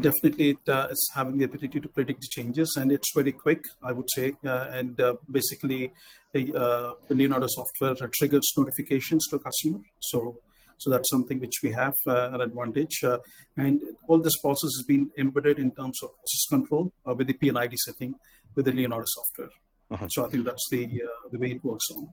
[0.00, 3.62] Definitely it uh, is having the ability to predict the changes and it's very quick
[3.82, 5.92] i would say uh, and uh, basically
[6.32, 10.38] the, uh, leonardo software triggers notifications to customer so
[10.78, 13.18] so that's something which we have uh, an advantage uh,
[13.56, 17.76] and all this process has been embedded in terms of process control with the P&ID
[17.76, 18.14] setting
[18.54, 19.50] with the leonardo software
[19.92, 20.08] uh-huh.
[20.08, 22.08] so i think that's the the way it works on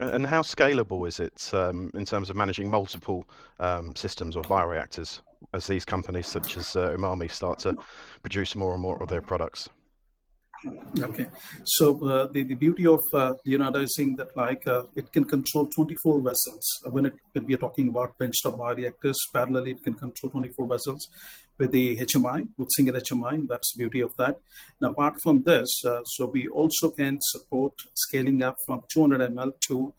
[0.00, 3.26] and how scalable is it um, in terms of managing multiple
[3.58, 5.20] um, systems or bioreactors?
[5.52, 7.76] As these companies such as uh, Umami start to
[8.22, 9.68] produce more and more of their products?
[11.00, 11.28] Okay,
[11.64, 15.24] so uh, the, the beauty of uh, Leonardo is saying that like uh, it can
[15.24, 16.64] control 24 vessels.
[16.90, 21.08] When, it, when we are talking about benchtop bioreactors, parallelly it can control 24 vessels
[21.58, 23.46] with the HMI, with single HMI.
[23.46, 24.40] That's the beauty of that.
[24.80, 29.52] Now, apart from this, uh, so we also can support scaling up from 200 ml
[29.68, 29.94] to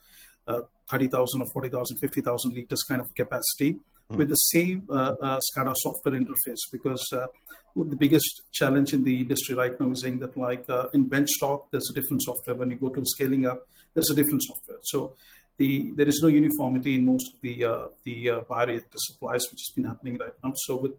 [0.48, 3.78] uh, 30,000 or 40,000, 50,000 liters kind of capacity
[4.10, 7.28] with the same uh, uh, SCADA software interface because uh,
[7.76, 11.66] the biggest challenge in the industry right now is saying that like uh, in benchtop,
[11.72, 12.56] there's a different software.
[12.56, 14.80] When you go to scaling up, there's a different software.
[14.84, 15.14] So
[15.58, 19.62] the there is no uniformity in most of the uh, the uh, bioreactor supplies, which
[19.62, 20.54] has been happening right now.
[20.56, 20.94] So with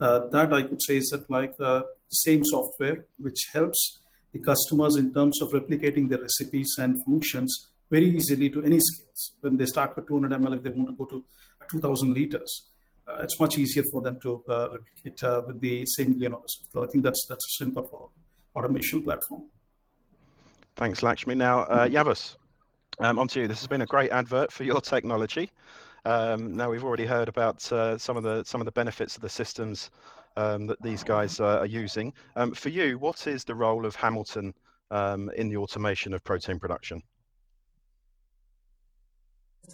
[0.00, 3.98] uh, that, I could say is that like the same software, which helps
[4.32, 9.32] the customers in terms of replicating their recipes and functions very easily to any scales.
[9.40, 11.24] When they start with 200 ml, if they want to go to
[11.70, 12.68] 2,000 liters,
[13.06, 16.84] uh, it's much easier for them to uh, replicate uh, with the same Leonardo So
[16.84, 18.12] I think that's that's a simple
[18.56, 19.42] automation platform.
[20.76, 21.34] Thanks, Lakshmi.
[21.34, 22.14] Now, uh,
[23.00, 23.48] um, on to you.
[23.48, 25.50] This has been a great advert for your technology.
[26.04, 29.22] Um, now we've already heard about uh, some of the some of the benefits of
[29.22, 29.90] the systems
[30.36, 32.12] um, that these guys uh, are using.
[32.36, 34.54] Um, for you, what is the role of Hamilton
[34.90, 37.02] um, in the automation of protein production?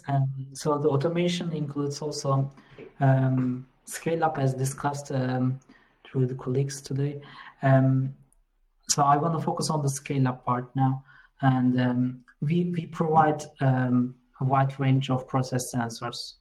[0.07, 2.51] Um, so the automation includes also
[2.99, 5.59] um, scale up as discussed um,
[6.05, 7.21] through the colleagues today.
[7.61, 8.13] Um,
[8.89, 11.03] so I want to focus on the scale up part now.
[11.41, 16.33] And um, we, we provide um, a wide range of process sensors.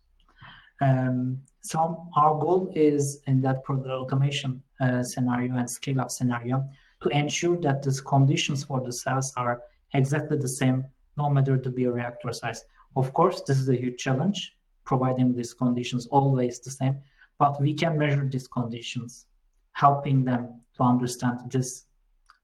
[1.63, 6.67] so our goal is in that automation uh, scenario and scale up scenario
[7.03, 9.63] to ensure that the conditions for the cells are
[9.95, 10.85] exactly the same
[11.17, 12.65] no matter the bioreactor size.
[12.97, 16.99] Of course, this is a huge challenge, providing these conditions always the same,
[17.39, 19.27] but we can measure these conditions,
[19.73, 21.85] helping them to understand this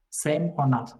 [0.09, 0.93] same or not.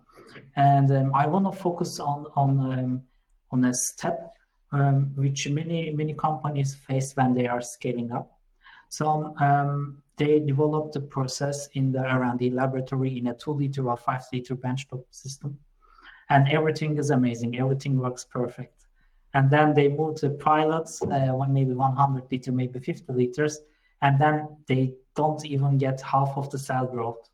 [0.56, 3.04] And um, I want to focus on on um,
[3.52, 4.34] on a step
[4.72, 8.30] um, which many many companies face when they are scaling up.
[8.90, 13.98] So um, they developed the process in the R&D laboratory in a two liter or
[13.98, 15.58] five liter benchtop system,
[16.30, 17.58] and everything is amazing.
[17.58, 18.77] Everything works perfect
[19.38, 23.60] and then they move to pilots, uh, maybe 100 liter, maybe 50 liters,
[24.02, 27.30] and then they don't even get half of the cell growth.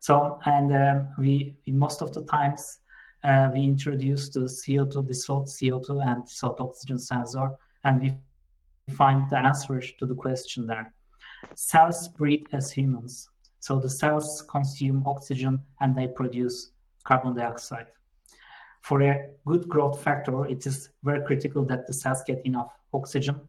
[0.00, 2.80] So, and um, we, most of the times
[3.24, 7.48] uh, we introduce the CO2, dissolved CO2 and dissolved oxygen sensor,
[7.84, 10.92] and we find the answers to the question there.
[11.54, 13.30] Cells breathe as humans.
[13.60, 16.72] So the cells consume oxygen and they produce
[17.04, 17.86] carbon dioxide
[18.86, 23.40] for a good growth factor, it is very critical that the cells get enough oxygen.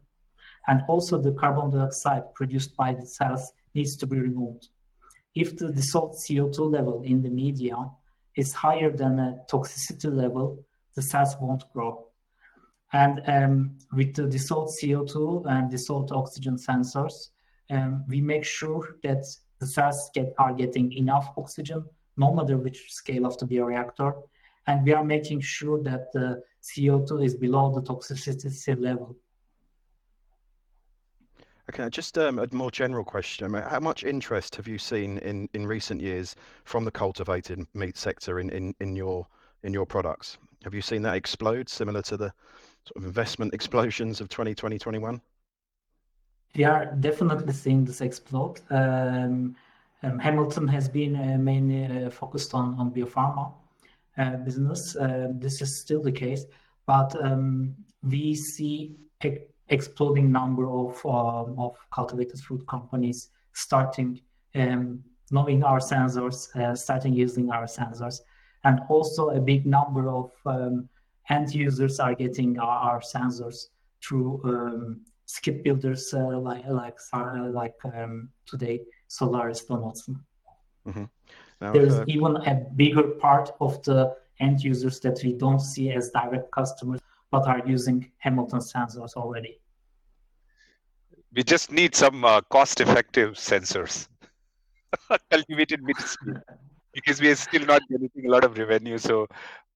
[0.66, 4.68] And also the carbon dioxide produced by the cells needs to be removed.
[5.36, 7.76] If the dissolved CO2 level in the media
[8.34, 10.64] is higher than a toxicity level,
[10.96, 12.08] the cells won't grow.
[12.92, 17.28] And um, with the dissolved CO2 and dissolved oxygen sensors,
[17.70, 19.24] um, we make sure that
[19.60, 21.84] the cells get, are getting enough oxygen,
[22.16, 24.20] no matter which scale of the bioreactor,
[24.68, 29.16] and we are making sure that the CO2 is below the toxicity level.
[31.70, 33.52] Okay, just um, a more general question.
[33.54, 38.40] How much interest have you seen in, in recent years from the cultivated meat sector
[38.40, 39.26] in, in, in your
[39.64, 40.38] in your products?
[40.64, 42.32] Have you seen that explode, similar to the
[42.84, 45.20] sort of investment explosions of 2020, 21?
[46.56, 48.60] We are definitely seeing this explode.
[48.70, 49.56] Um,
[50.02, 53.52] um, Hamilton has been uh, mainly uh, focused on, on biopharma
[54.36, 54.96] business.
[54.96, 56.44] Uh, this is still the case,
[56.86, 58.96] but um, we see
[59.68, 64.20] exploding number of um, of cultivated fruit companies starting
[64.54, 68.20] um, knowing our sensors, uh, starting using our sensors,
[68.64, 70.30] and also a big number of
[71.28, 73.68] end users are getting our, sensors
[74.02, 74.40] through
[75.26, 78.06] skid builders uh, like uh,
[78.46, 80.18] today Solaris Donaldson.
[81.60, 85.90] Now, There's uh, even a bigger part of the end users that we don't see
[85.90, 87.00] as direct customers,
[87.30, 89.60] but are using Hamilton sensors already.
[91.34, 94.08] We just need some uh, cost-effective sensors,
[95.30, 95.80] cultivated
[96.94, 98.98] because we are still not getting a lot of revenue.
[98.98, 99.26] So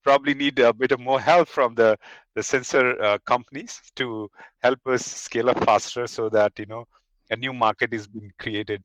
[0.03, 1.97] probably need a bit of more help from the
[2.35, 4.29] the sensor uh, companies to
[4.61, 6.85] help us scale up faster, so that you know
[7.29, 8.83] a new market is being created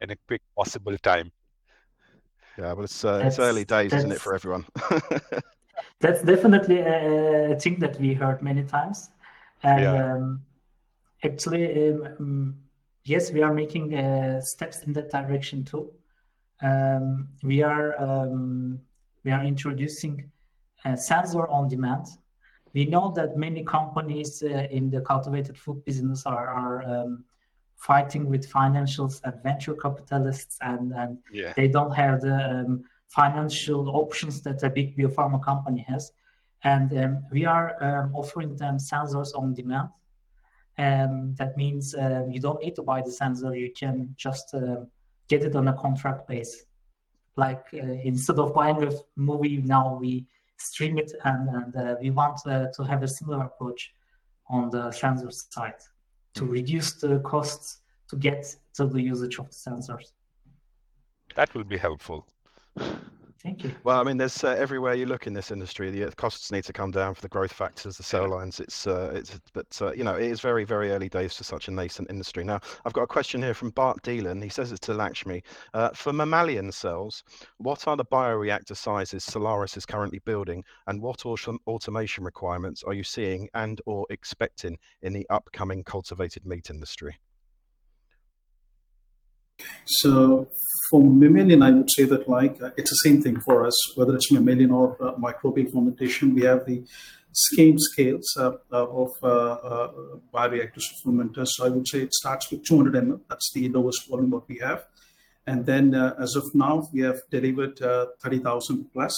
[0.00, 1.30] in a quick possible time.
[2.58, 4.66] Yeah, well, it's uh, it's early days, isn't it, for everyone?
[6.00, 9.10] that's definitely a, a, thing that we heard many times,
[9.62, 10.14] and yeah.
[10.14, 10.40] um,
[11.24, 12.56] actually, um, um,
[13.04, 15.92] yes, we are making uh, steps in that direction too.
[16.60, 18.80] Um, we are um,
[19.22, 20.28] we are introducing
[20.84, 22.06] a sensor on demand.
[22.74, 27.24] We know that many companies uh, in the cultivated food business are, are um,
[27.78, 31.52] fighting with financials and venture capitalists, and, and yeah.
[31.56, 36.12] they don't have the um, financial options that a big biopharma company has.
[36.64, 39.90] And um, we are um, offering them sensors on demand.
[40.76, 44.84] And that means uh, you don't need to buy the sensor, you can just uh,
[45.28, 46.64] get it on a contract base.
[47.36, 50.26] Like uh, instead of buying a movie, now we
[50.56, 53.92] stream it, and, and uh, we want uh, to have a similar approach
[54.48, 55.74] on the sensor side
[56.34, 56.50] to mm.
[56.50, 60.12] reduce the costs to get to the usage of the sensors.
[61.34, 62.26] That will be helpful.
[63.42, 63.72] Thank you.
[63.84, 66.64] Well, I mean, there's uh, everywhere you look in this industry, the uh, costs need
[66.64, 68.58] to come down for the growth factors, the cell lines.
[68.58, 71.68] It's, uh, it's, but uh, you know, it is very, very early days for such
[71.68, 72.42] a nascent industry.
[72.42, 74.42] Now, I've got a question here from Bart Deelan.
[74.42, 75.44] He says it's to Lakshmi.
[75.72, 77.22] Uh, for mammalian cells,
[77.58, 83.04] what are the bioreactor sizes Solaris is currently building, and what automation requirements are you
[83.04, 87.16] seeing and or expecting in the upcoming cultivated meat industry?
[89.86, 90.48] So
[90.90, 94.14] for mammalian, I would say that like uh, it's the same thing for us, whether
[94.14, 96.34] it's mammalian or uh, microbial fermentation.
[96.34, 96.84] We have the
[97.32, 99.92] same scales uh, uh of uh, uh,
[100.32, 101.48] bioreactors fermenters.
[101.48, 103.20] So I would say it starts with 200 ml.
[103.28, 104.84] That's the lowest volume what we have.
[105.46, 109.14] And then as of now, we have delivered 30,000 plus.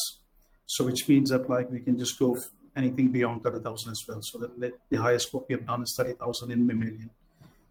[0.67, 2.37] So which means that like we can just go
[2.77, 4.21] anything beyond 30,000 as well.
[4.23, 7.11] So the, the highest what we have done is 30,000 in mammalian.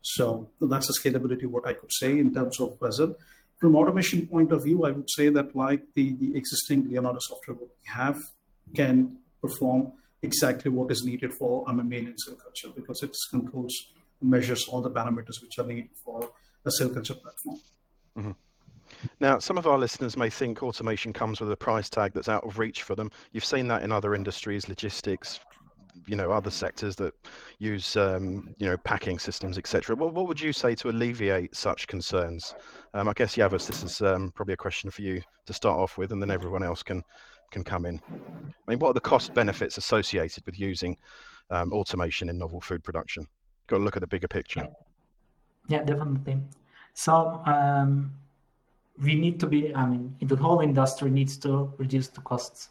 [0.01, 3.15] So that's the scalability what I could say in terms of vessel.
[3.59, 7.57] From automation point of view, I would say that like the, the existing Leonardo software
[7.57, 8.21] we have
[8.73, 9.91] can perform
[10.21, 13.73] exactly what is needed for a mammalian cell culture because it controls,
[14.21, 16.29] measures all the parameters which are needed for
[16.65, 17.59] a cell culture platform.
[18.17, 18.31] Mm-hmm.
[19.19, 22.43] Now, some of our listeners may think automation comes with a price tag that's out
[22.43, 23.11] of reach for them.
[23.31, 25.39] You've seen that in other industries, logistics,
[26.07, 27.13] you know, other sectors that
[27.59, 29.95] use, um, you know, packing systems, etc.
[29.95, 32.55] What, what would you say to alleviate such concerns?
[32.93, 35.97] Um, I guess, Yavuz, this is um, probably a question for you to start off
[35.97, 37.03] with, and then everyone else can
[37.51, 37.99] can come in.
[38.07, 40.95] I mean, what are the cost benefits associated with using
[41.49, 43.27] um, automation in novel food production?
[43.67, 44.67] Got to look at the bigger picture.
[45.67, 46.37] Yeah, definitely.
[46.93, 48.11] So um,
[49.01, 52.69] we need to be, I mean, the whole industry needs to reduce the costs.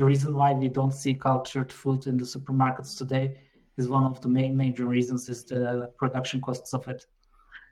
[0.00, 3.36] The reason why we don't see cultured food in the supermarkets today
[3.76, 7.04] is one of the main major reasons is the production costs of it.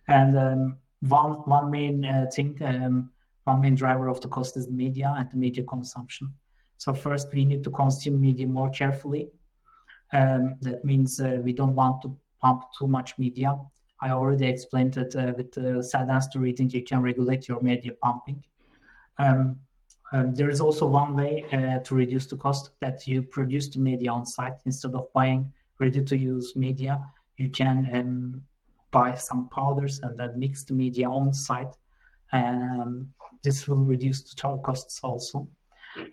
[0.08, 3.10] And um, one one main uh, thing, um,
[3.44, 6.34] one main driver of the cost is media and the media consumption.
[6.76, 9.30] So first, we need to consume media more carefully.
[10.12, 13.58] Um, that means uh, we don't want to pump too much media.
[14.02, 17.92] I already explained that uh, with the Cell to reading, you can regulate your media
[18.02, 18.44] pumping.
[19.16, 19.60] Um,
[20.12, 23.78] um, there is also one way uh, to reduce the cost that you produce the
[23.78, 27.00] media on site instead of buying ready-to-use media.
[27.36, 28.42] You can um,
[28.90, 31.74] buy some powders and then mix the media on site.
[32.32, 35.48] Um, this will reduce the total costs also.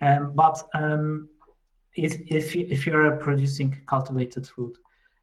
[0.01, 1.29] Um, but um,
[1.95, 4.75] if, if, you, if you're producing cultivated food,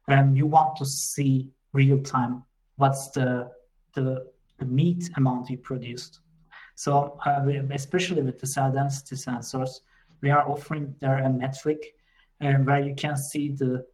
[0.07, 2.43] um, you want to see real time
[2.77, 3.49] what's the,
[3.93, 6.19] the, the meat amount you produced.
[6.75, 9.81] So uh, especially with the cell density sensors,
[10.21, 11.95] we are offering there a metric
[12.41, 13.85] um, where you can see the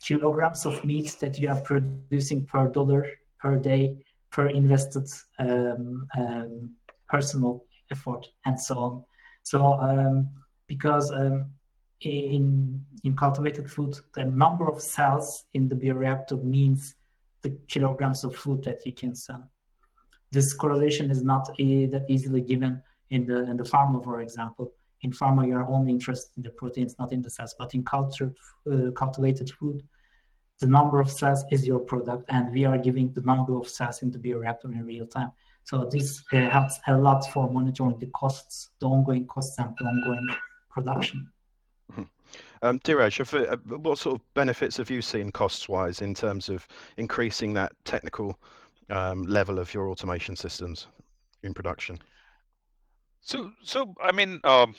[0.00, 3.06] kilograms of meat that you are producing per dollar
[3.38, 3.96] per day
[4.30, 5.08] per invested
[5.38, 6.70] um, um,
[7.08, 9.04] personal effort and so on.
[9.42, 10.28] So um,
[10.66, 11.50] because um,
[12.00, 16.94] in in cultivated food, the number of cells in the bioreactor means
[17.42, 19.48] the kilograms of food that you can sell.
[20.36, 22.72] This correlation is not e- that easily given
[23.14, 24.66] in the in the pharma, for example.
[25.04, 27.54] In pharma, you are only interested in the proteins, not in the cells.
[27.60, 28.34] But in cultured,
[28.70, 29.78] uh, cultivated food,
[30.62, 34.02] the number of cells is your product, and we are giving the number of cells
[34.04, 35.32] in the bioreactor in real time.
[35.68, 39.84] So this uh, helps a lot for monitoring the costs, the ongoing costs, and the
[39.92, 40.28] ongoing
[40.74, 41.18] production.
[41.92, 42.02] Mm-hmm.
[42.62, 43.56] Um, Dhiraj, uh,
[43.86, 46.66] what sort of benefits have you seen costs-wise in terms of
[46.96, 48.28] increasing that technical
[48.90, 50.86] um, level of your automation systems
[51.42, 51.98] in production?
[53.20, 54.74] So, so I mean, um,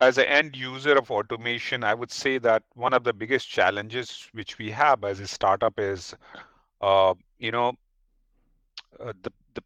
[0.00, 4.28] as an end user of automation, I would say that one of the biggest challenges
[4.32, 6.14] which we have as a startup is,
[6.80, 7.72] uh, you know,
[9.00, 9.62] uh, the the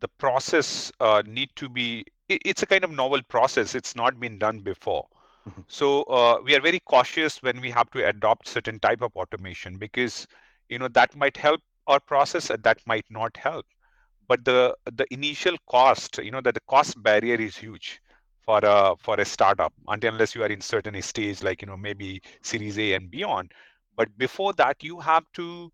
[0.00, 2.04] the process uh, need to be.
[2.28, 3.74] It, it's a kind of novel process.
[3.74, 5.06] It's not been done before.
[5.48, 5.62] Mm-hmm.
[5.68, 9.76] So uh, we are very cautious when we have to adopt certain type of automation
[9.76, 10.26] because
[10.68, 11.60] you know that might help
[11.92, 13.66] our process that might not help.
[14.28, 18.00] But the the initial cost, you know, that the cost barrier is huge
[18.44, 21.76] for a for a startup until unless you are in certain stage like you know
[21.76, 23.52] maybe series a and beyond
[23.96, 25.70] but before that you have to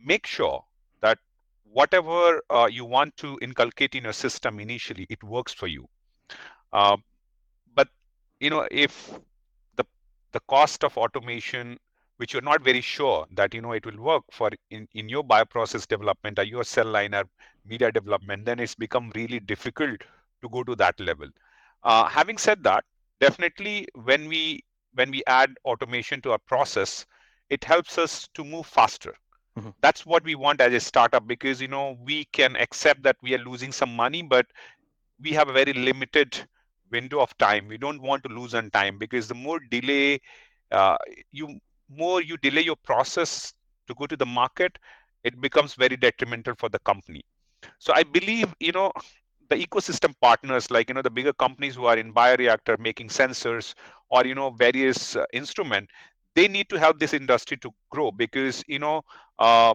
[0.00, 0.64] make sure
[1.02, 1.18] that
[1.64, 5.86] whatever uh, you want to inculcate in your system initially it works for you
[6.72, 6.96] uh,
[7.74, 7.88] but
[8.40, 9.18] you know if
[9.76, 9.84] the
[10.32, 11.78] the cost of automation
[12.18, 15.24] which you're not very sure that you know it will work for in, in your
[15.24, 17.24] bioprocess development or your cell line or
[17.66, 20.00] media development then it's become really difficult
[20.42, 21.28] to go to that level
[21.84, 22.84] uh, having said that,
[23.20, 24.64] definitely when we
[24.94, 27.06] when we add automation to our process,
[27.50, 29.14] it helps us to move faster.
[29.58, 29.70] Mm-hmm.
[29.80, 33.34] That's what we want as a startup because you know we can accept that we
[33.34, 34.46] are losing some money, but
[35.20, 36.38] we have a very limited
[36.90, 37.68] window of time.
[37.68, 40.20] We don't want to lose on time because the more delay
[40.72, 40.96] uh,
[41.32, 41.58] you
[41.88, 43.54] more you delay your process
[43.88, 44.78] to go to the market,
[45.24, 47.22] it becomes very detrimental for the company.
[47.78, 48.92] So I believe you know
[49.48, 53.74] the ecosystem partners like you know the bigger companies who are in bioreactor making sensors
[54.10, 55.88] or you know various uh, instrument
[56.34, 59.02] they need to help this industry to grow because you know
[59.38, 59.74] uh,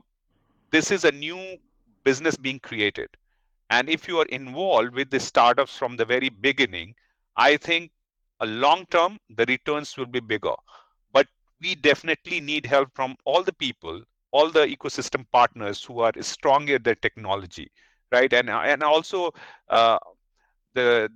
[0.71, 1.57] this is a new
[2.03, 3.09] business being created
[3.69, 6.95] And if you are involved with the startups from the very beginning,
[7.35, 7.91] I think
[8.39, 10.55] a long term the returns will be bigger.
[11.63, 16.67] We definitely need help from all the people, all the ecosystem partners who are strong
[16.69, 17.71] in their technology,
[18.11, 18.31] right?
[18.33, 19.31] And and also
[19.69, 19.99] uh,
[20.73, 21.09] the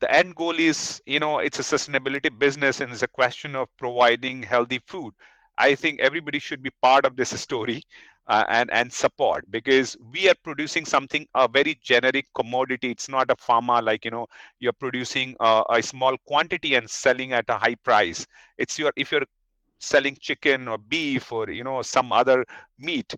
[0.00, 3.68] the end goal is you know it's a sustainability business and it's a question of
[3.78, 5.14] providing healthy food.
[5.58, 7.82] I think everybody should be part of this story
[8.28, 12.90] uh, and and support because we are producing something a very generic commodity.
[12.90, 14.26] It's not a pharma like you know
[14.60, 18.26] you're producing a, a small quantity and selling at a high price.
[18.58, 19.26] It's your if you're
[19.80, 22.44] selling chicken or beef or you know some other
[22.78, 23.14] meat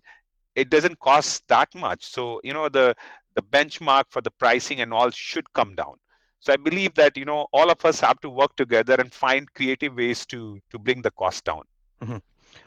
[0.55, 2.95] it doesn't cost that much so you know the
[3.35, 5.95] the benchmark for the pricing and all should come down
[6.43, 9.51] so I believe that you know all of us have to work together and find
[9.53, 11.63] creative ways to to bring the cost down.
[12.01, 12.17] Mm-hmm.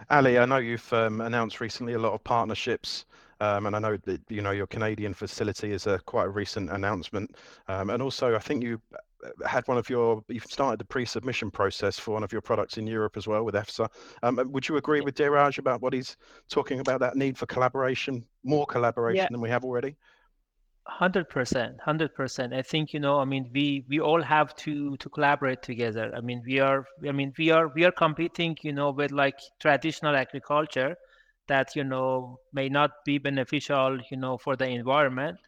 [0.09, 3.05] Ali, I know you've um, announced recently a lot of partnerships,
[3.41, 6.71] um, and I know that you know your Canadian facility is a quite a recent
[6.71, 7.37] announcement,
[7.69, 8.81] um, and also I think you
[9.47, 12.87] had one of your you've started the pre-submission process for one of your products in
[12.87, 13.89] Europe as well with EFSA.
[14.23, 16.17] Um, would you agree with Dhiraj about what he's
[16.49, 19.29] talking about that need for collaboration, more collaboration yeah.
[19.31, 19.97] than we have already?
[20.89, 22.55] Hundred percent, hundred percent.
[22.55, 23.19] I think you know.
[23.19, 26.13] I mean, we we all have to to collaborate together.
[26.17, 26.87] I mean, we are.
[27.09, 28.57] I mean, we are we are competing.
[28.63, 30.97] You know, with like traditional agriculture,
[31.49, 33.99] that you know may not be beneficial.
[34.13, 35.39] You know, for the environment,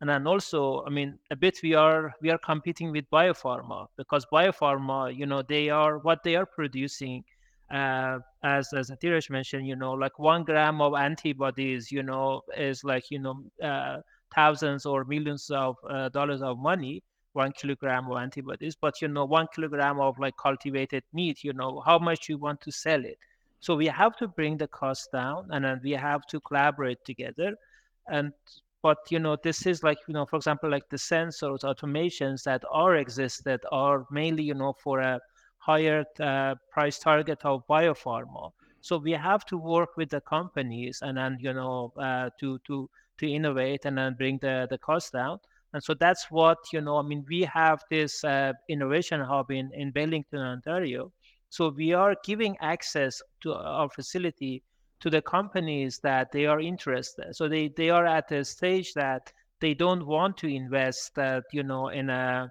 [0.00, 4.26] and then also, I mean, a bit we are we are competing with biopharma because
[4.32, 7.24] biopharma, you know, they are what they are producing.
[7.70, 12.84] Uh, as as Dhiraj mentioned, you know, like one gram of antibodies, you know, is
[12.84, 13.42] like you know.
[13.62, 13.98] Uh,
[14.34, 19.24] thousands or millions of uh, dollars of money one kilogram of antibodies but you know
[19.24, 23.18] one kilogram of like cultivated meat you know how much you want to sell it
[23.60, 27.54] so we have to bring the cost down and then we have to collaborate together
[28.08, 28.32] and
[28.82, 32.62] but you know this is like you know for example like the sensors automations that
[32.70, 35.20] are existed are mainly you know for a
[35.58, 38.50] higher uh, price target of biopharma
[38.80, 42.88] so we have to work with the companies and then you know uh, to to
[43.18, 45.38] to innovate and then bring the, the cost down.
[45.74, 49.70] And so that's what, you know, I mean, we have this uh, innovation hub in,
[49.74, 51.12] in Burlington, Ontario.
[51.50, 54.62] So we are giving access to our facility
[55.00, 57.34] to the companies that they are interested.
[57.34, 61.62] So they, they are at a stage that they don't want to invest that, you
[61.62, 62.50] know, in a,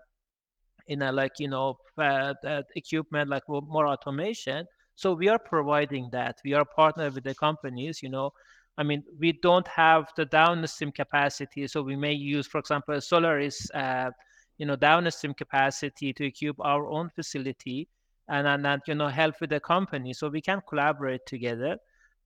[0.88, 2.34] in a like, you know, uh,
[2.76, 4.66] equipment like more automation.
[4.96, 6.38] So we are providing that.
[6.44, 8.32] We are partnered with the companies, you know,
[8.78, 13.70] I mean, we don't have the downstream capacity, so we may use, for example, Solaris,
[13.72, 14.12] uh,
[14.60, 17.88] you know, downstream capacity to equip our own facility,
[18.30, 21.78] and and that you know help with the company, so we can collaborate together.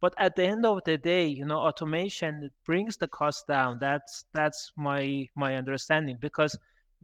[0.02, 3.80] But at the end of the day, you know, automation brings the cost down.
[3.80, 6.58] That's that's my my understanding because,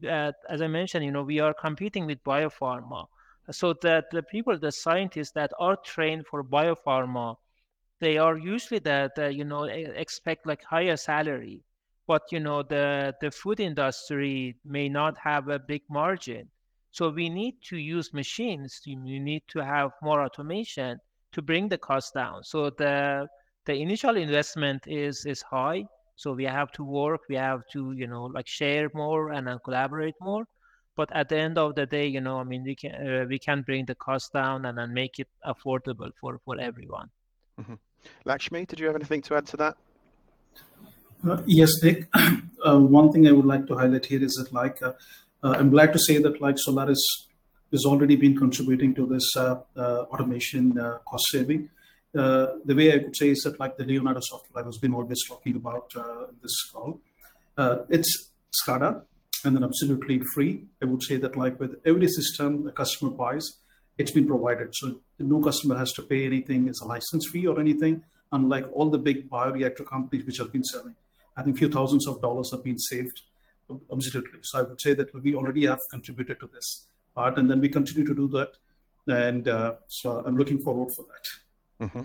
[0.06, 3.08] uh, as I mentioned, you know, we are competing with biopharma,
[3.52, 7.38] so that the people, the scientists that are trained for biopharma
[8.00, 11.64] they are usually that you know expect like higher salary.
[12.08, 16.50] But you know the the food industry may not have a big margin.
[16.92, 18.82] So we need to use machines.
[18.86, 21.00] We need to have more automation
[21.32, 23.28] to bring the cost down so the
[23.66, 25.84] the initial investment is is high
[26.16, 29.58] so we have to work we have to you know like share more and then
[29.64, 30.46] collaborate more
[30.96, 33.38] but at the end of the day you know i mean we can uh, we
[33.38, 37.10] can bring the cost down and then make it affordable for for everyone
[37.60, 37.76] mm-hmm.
[38.26, 39.78] Lakshmi, did you have anything to add to that?
[41.28, 42.08] Uh, yes, Nick.
[42.66, 44.92] Uh, one thing I would like to highlight here is that, like, uh,
[45.44, 47.28] uh I'm glad to say that, like, Solaris
[47.72, 50.74] has already been contributing to this uh, uh, automation
[51.06, 51.70] cost saving.
[52.14, 55.24] the way I could say is that, like, the Leonardo software I was been always
[55.28, 55.92] talking about
[56.42, 57.00] this call,
[57.90, 59.02] it's SCADA
[59.46, 60.64] and then absolutely free.
[60.82, 63.46] I would say that, like, with every system the customer buys,
[63.98, 64.70] it's been provided.
[64.74, 68.90] So no customer has to pay anything as a license fee or anything, unlike all
[68.90, 70.96] the big bioreactor companies which have been selling.
[71.36, 73.22] I think a few thousands of dollars have been saved
[73.92, 74.40] absolutely.
[74.44, 76.87] So I would say that we already have contributed to this
[77.18, 78.52] part, and then we continue to do that.
[79.08, 81.86] And uh, so I'm looking forward for that.
[81.86, 82.04] Mm-hmm.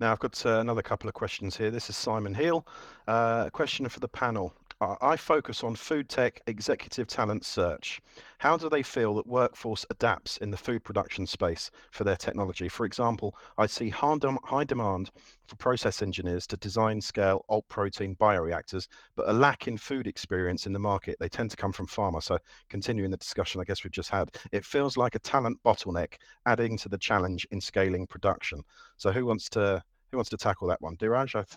[0.00, 1.70] Now I've got uh, another couple of questions here.
[1.70, 2.66] This is Simon Hill.
[3.06, 4.52] Uh, question for the panel.
[4.78, 7.98] I focus on food tech executive talent search.
[8.36, 12.68] How do they feel that workforce adapts in the food production space for their technology?
[12.68, 15.12] For example, I see high demand
[15.46, 20.66] for process engineers to design scale alt protein bioreactors, but a lack in food experience
[20.66, 21.16] in the market.
[21.18, 22.22] They tend to come from pharma.
[22.22, 26.16] So continuing the discussion I guess we've just had, it feels like a talent bottleneck
[26.44, 28.60] adding to the challenge in scaling production.
[28.98, 30.96] So who wants to who wants to tackle that one?
[30.98, 31.56] Dhiraj?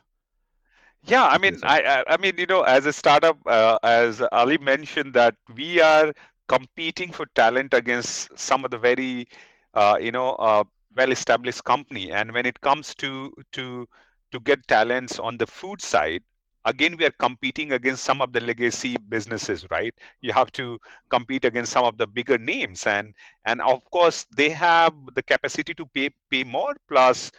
[1.04, 5.14] Yeah, I mean, I, I mean, you know, as a startup, uh, as Ali mentioned,
[5.14, 6.14] that we are
[6.48, 9.28] competing for talent against some of the very,
[9.74, 10.64] uh, you know, uh,
[10.96, 12.12] well-established company.
[12.12, 13.88] And when it comes to to
[14.32, 16.22] to get talents on the food side,
[16.66, 19.94] again, we are competing against some of the legacy businesses, right?
[20.22, 20.80] You have to
[21.10, 23.14] compete against some of the bigger names, and
[23.46, 26.76] and of course, they have the capacity to pay pay more.
[26.90, 27.32] Plus,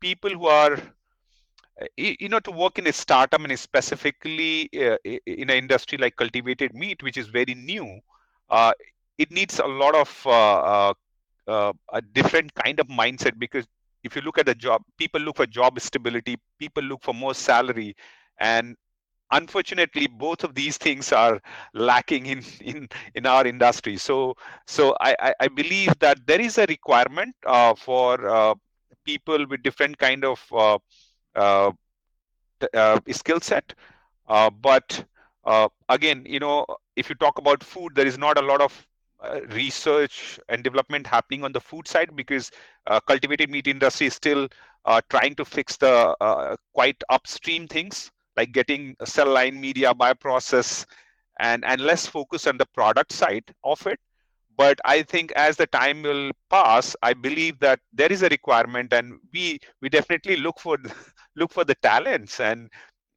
[0.00, 0.78] people who are
[1.96, 6.74] you know to work in a startup and specifically uh, in an industry like cultivated
[6.74, 8.00] meat which is very new
[8.50, 8.72] uh,
[9.18, 10.94] it needs a lot of uh, uh,
[11.48, 13.66] uh, a different kind of mindset because
[14.04, 17.34] if you look at the job people look for job stability people look for more
[17.34, 17.94] salary
[18.38, 18.76] and
[19.30, 21.40] unfortunately both of these things are
[21.74, 23.96] lacking in in in our industry.
[23.96, 24.34] So
[24.66, 28.54] so i i believe that there is a requirement uh, for uh,
[29.04, 30.78] people with different kind of uh, uh, uh,
[31.34, 31.72] Uh,
[32.74, 33.74] uh, skill set.
[34.28, 35.04] Uh, but
[35.44, 36.66] uh, again, you know,
[36.96, 38.86] if you talk about food, there is not a lot of
[39.50, 42.50] research and development happening on the food side because
[43.06, 44.48] cultivated meat industry is still
[45.10, 50.86] trying to fix the quite upstream things like getting cell line media bioprocess
[51.38, 54.00] and and less focus on the product side of it
[54.56, 58.92] but i think as the time will pass i believe that there is a requirement
[58.92, 60.76] and we we definitely look for
[61.36, 62.68] look for the talents and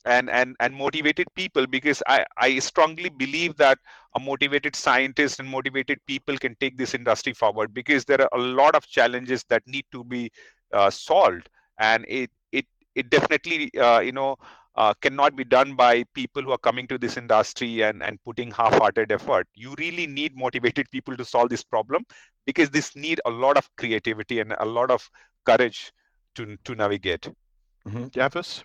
[0.05, 3.77] and and and motivated people because i i strongly believe that
[4.15, 8.41] a motivated scientist and motivated people can take this industry forward because there are a
[8.41, 10.29] lot of challenges that need to be
[10.73, 11.49] uh, solved
[11.79, 14.35] and it it it definitely uh, you know
[14.75, 18.51] uh, cannot be done by people who are coming to this industry and, and putting
[18.51, 19.47] half-hearted effort.
[19.53, 22.03] You really need motivated people to solve this problem
[22.45, 25.09] because this need a lot of creativity and a lot of
[25.45, 25.93] courage
[26.35, 27.29] to, to navigate.
[27.87, 28.05] Mm-hmm.
[28.05, 28.63] Yavuz?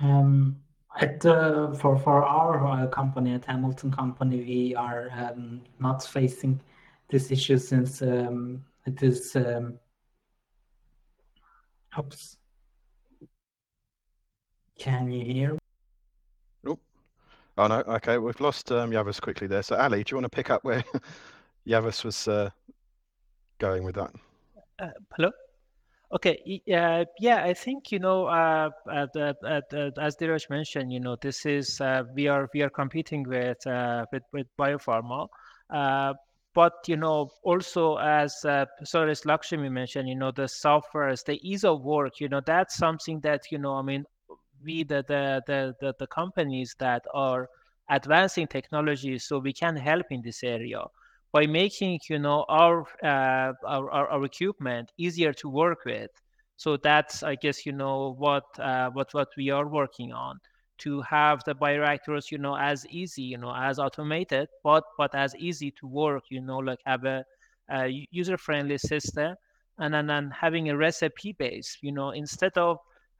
[0.00, 0.56] Um,
[1.00, 6.60] at the, for for our uh, company at Hamilton Company, we are um, not facing
[7.08, 9.34] this issue since um, it is.
[9.36, 9.78] Um,
[11.98, 12.36] oops.
[14.78, 15.58] Can you hear?
[16.66, 16.78] Oh,
[17.58, 17.80] oh no.
[17.80, 19.62] Okay, we've lost um, Yavuz quickly there.
[19.62, 20.84] So Ali, do you want to pick up where
[21.66, 22.50] Yavuz was uh,
[23.58, 24.10] going with that?
[24.80, 25.30] Uh, hello.
[26.14, 31.16] Okay, uh, yeah, I think you know, uh, at, at, as Dhiraj mentioned, you know,
[31.20, 35.26] this is uh, we are we are competing with uh, with, with biopharma,
[35.70, 36.14] uh,
[36.54, 41.64] but you know, also as uh, as Lakshmi mentioned, you know, the softwares, the ease
[41.64, 44.04] of work, you know, that's something that you know, I mean,
[44.64, 47.48] we the the the the, the companies that are
[47.90, 50.80] advancing technology, so we can help in this area
[51.34, 56.10] by making you know our, uh, our, our, our equipment easier to work with.
[56.56, 60.40] So that's I guess you know what uh, what what we are working on
[60.78, 65.34] to have the bioreactors you know as easy you know as automated but but as
[65.36, 67.24] easy to work you know like have a,
[67.70, 69.36] a user friendly system
[69.78, 72.78] and then having a recipe base you know instead of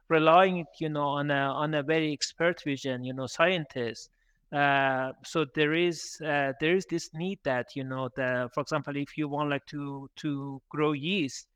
[0.08, 4.10] relying you know on a on a very expert vision you know scientist
[4.54, 8.96] uh, so there is uh, there is this need that you know the for example
[8.96, 11.48] if you want like to to grow yeast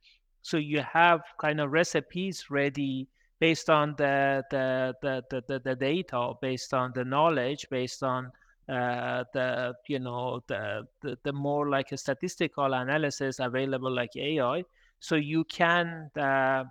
[0.42, 3.06] so you have kind of recipes ready
[3.38, 8.32] based on the the the, the, the data based on the knowledge based on
[8.68, 14.64] uh, the you know the, the the more like a statistical analysis available like AI
[14.98, 16.64] so you can uh,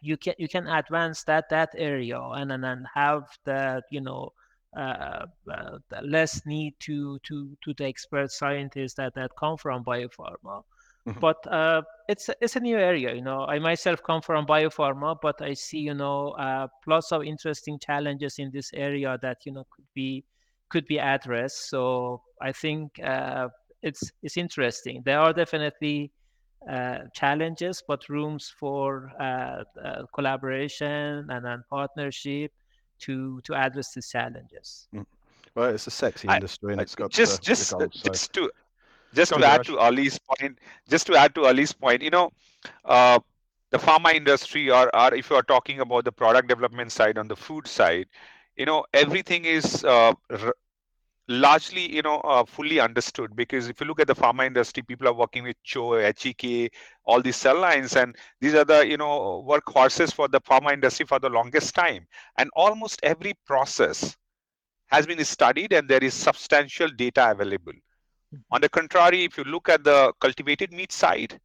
[0.00, 4.32] you can you can advance that that area and and, and have the you know
[4.76, 10.62] uh, uh, less need to to to the expert scientists that that come from biopharma.
[11.06, 11.20] Mm-hmm.
[11.20, 13.44] But uh, it's it's a new area, you know.
[13.44, 18.38] I myself come from biopharma, but I see, you know, uh, lots of interesting challenges
[18.38, 20.24] in this area that you know could be
[20.70, 21.68] could be addressed.
[21.68, 23.48] So I think uh,
[23.82, 25.02] it's it's interesting.
[25.04, 26.10] There are definitely
[26.68, 29.12] uh, challenges, but rooms for
[30.14, 32.50] collaboration and, and partnership
[33.06, 34.88] to to address these challenges.
[34.94, 35.06] Mm.
[35.54, 38.10] Well, it's a sexy industry, I, and it's got just the, just the goals, so.
[38.10, 38.50] just to
[39.14, 40.58] just to add to Ali's point.
[40.88, 42.32] Just to add to Ali's point, you know,
[42.84, 43.18] uh,
[43.70, 47.28] the pharma industry, or or if you are talking about the product development side on
[47.28, 48.06] the food side,
[48.56, 50.14] you know, everything is uh,
[51.28, 55.08] largely you know uh, fully understood because if you look at the pharma industry people
[55.08, 56.70] are working with CHO, HEK,
[57.04, 61.06] all these cell lines and these are the you know workhorses for the pharma industry
[61.06, 62.06] for the longest time
[62.38, 64.16] and almost every process
[64.88, 67.72] has been studied and there is substantial data available
[68.50, 71.40] on the contrary if you look at the cultivated meat side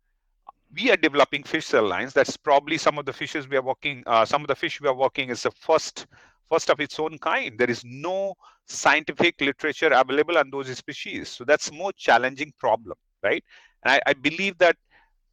[0.75, 2.13] we are developing fish cell lines.
[2.13, 4.03] That's probably some of the fishes we are working.
[4.05, 6.05] Uh, some of the fish we are working is the first
[6.49, 7.57] first of its own kind.
[7.57, 8.33] There is no
[8.67, 11.29] scientific literature available on those species.
[11.29, 13.43] So that's more challenging problem, right?
[13.83, 14.75] And I, I believe that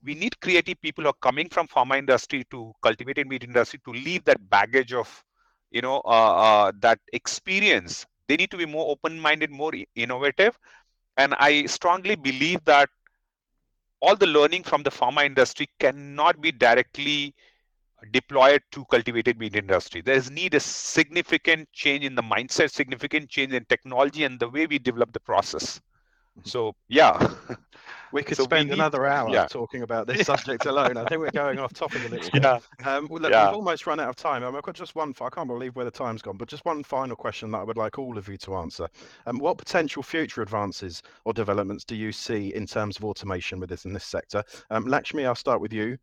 [0.04, 3.92] we need creative people who are coming from pharma industry to cultivated meat industry to
[3.92, 5.24] leave that baggage of,
[5.70, 6.34] you know, uh,
[6.68, 8.06] uh, that experience.
[8.28, 10.58] They need to be more open-minded, more innovative.
[11.16, 12.88] And I strongly believe that
[14.00, 17.34] all the learning from the pharma industry cannot be directly
[18.12, 20.00] deployed to cultivated meat industry.
[20.00, 24.66] There's need a significant change in the mindset, significant change in technology and the way
[24.66, 25.80] we develop the process.
[26.38, 26.48] Mm-hmm.
[26.48, 27.34] So yeah.
[28.12, 29.46] We could so spend we need, another hour yeah.
[29.46, 30.96] talking about this subject alone.
[30.96, 32.42] I think we're going off topic a little bit.
[32.42, 32.61] Yeah.
[32.84, 33.46] Um, well, look, yeah.
[33.48, 34.42] we've almost run out of time.
[34.42, 35.14] Um, I've got just one.
[35.20, 37.76] I can't believe where the time's gone, but just one final question that I would
[37.76, 38.88] like all of you to answer.
[39.26, 43.70] Um, what potential future advances or developments do you see in terms of automation with
[43.70, 44.42] this in this sector?
[44.70, 45.98] Um, Lakshmi, I'll start with you.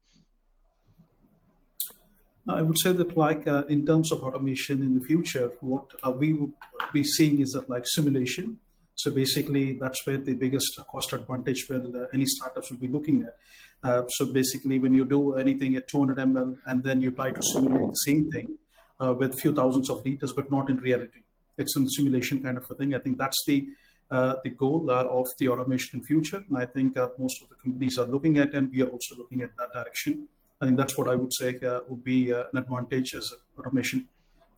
[2.47, 6.11] I would say that, like uh, in terms of automation in the future, what uh,
[6.11, 6.51] we would
[6.91, 8.59] be seeing is that like simulation.
[8.95, 11.79] So basically, that's where the biggest cost advantage uh,
[12.13, 13.37] any startups will be looking at.
[13.81, 17.41] Uh, so basically, when you do anything at 200 ml and then you try to
[17.41, 18.57] simulate the same thing
[18.99, 21.21] uh, with a few thousands of liters, but not in reality,
[21.57, 22.93] it's a simulation kind of a thing.
[22.93, 23.67] I think that's the
[24.11, 27.55] uh, the goal uh, of the automation in future, and I think most of the
[27.55, 30.27] companies are looking at, and we are also looking at that direction.
[30.63, 34.07] I think that's what I would say uh, would be uh, an advantage as automation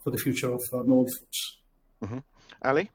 [0.04, 1.58] for the future of uh, novel foods.
[2.04, 2.20] Mm-hmm.
[2.64, 2.92] Ali?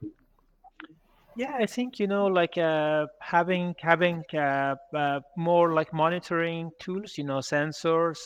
[1.34, 7.18] Yeah, I think you know, like uh, having having uh, uh, more like monitoring tools,
[7.18, 8.20] you know, sensors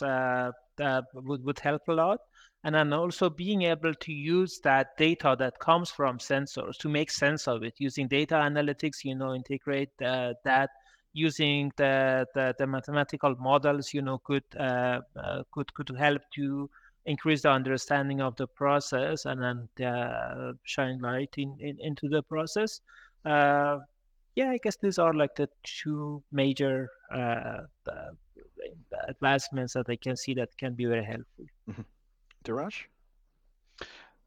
[1.15, 2.19] would would help a lot,
[2.63, 7.09] and then also being able to use that data that comes from sensors to make
[7.09, 9.03] sense of it using data analytics.
[9.03, 10.69] You know, integrate that
[11.15, 16.69] using the, the, the mathematical models, you know, could uh, uh, could could help to
[17.05, 22.21] increase the understanding of the process and then uh, shine light in, in, into the
[22.23, 22.81] process.
[23.23, 23.77] Uh,
[24.35, 27.61] yeah, I guess these are like the two major uh,
[29.07, 31.45] advancements that I can see that can be very helpful.
[31.69, 31.81] Mm-hmm.
[32.43, 32.73] Dhiraj?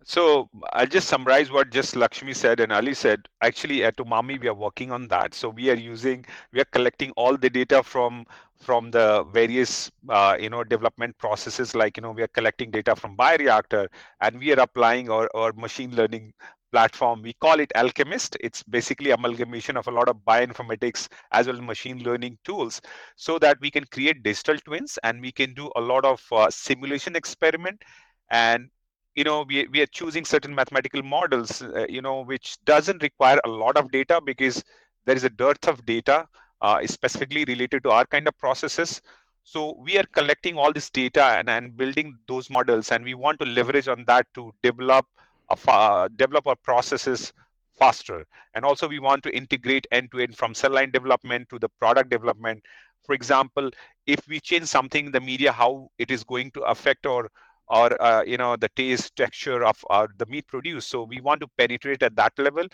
[0.09, 3.29] So I'll just summarize what just Lakshmi said and Ali said.
[3.43, 5.35] Actually, at Umami, we are working on that.
[5.35, 8.25] So we are using, we are collecting all the data from
[8.59, 11.75] from the various uh, you know development processes.
[11.75, 13.87] Like you know, we are collecting data from bioreactor,
[14.23, 16.33] and we are applying our, our machine learning
[16.73, 17.21] platform.
[17.21, 18.37] We call it Alkemyst.
[18.41, 22.81] It's basically amalgamation of a lot of bioinformatics as well as machine learning tools,
[23.17, 26.49] so that we can create digital twins and we can do a lot of uh,
[26.51, 27.83] simulation experiment
[28.31, 28.71] and
[29.19, 33.41] you know we, we are choosing certain mathematical models uh, you know which doesn't require
[33.45, 34.63] a lot of data because
[35.07, 36.27] there is a dearth of data
[36.61, 39.01] uh, specifically related to our kind of processes.
[39.45, 43.41] So we are collecting all this data and, and building those models and we want
[43.41, 45.07] to leverage on that to develop
[45.51, 47.33] a, develop our processes
[47.79, 48.27] faster.
[48.55, 51.69] And also we want to integrate end to end from cell line development to the
[51.81, 52.63] product development.
[53.05, 53.71] For example
[54.07, 57.31] if we change something in the media how it is going to affect our
[57.71, 60.89] or uh, you know the taste texture of uh, the meat produced.
[60.89, 62.67] So we want to penetrate at that level.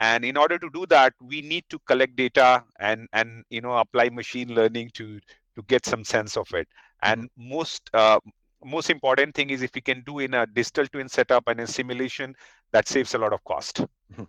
[0.00, 3.76] And in order to do that we need to collect data and and you know
[3.78, 5.20] apply machine learning to
[5.56, 6.68] to get some sense of it.
[7.02, 7.54] And mm-hmm.
[7.54, 8.18] most uh,
[8.64, 11.66] most important thing is if we can do in a digital twin setup and a
[11.66, 12.34] simulation
[12.72, 13.84] that saves a lot of cost.
[14.12, 14.24] Mm-hmm.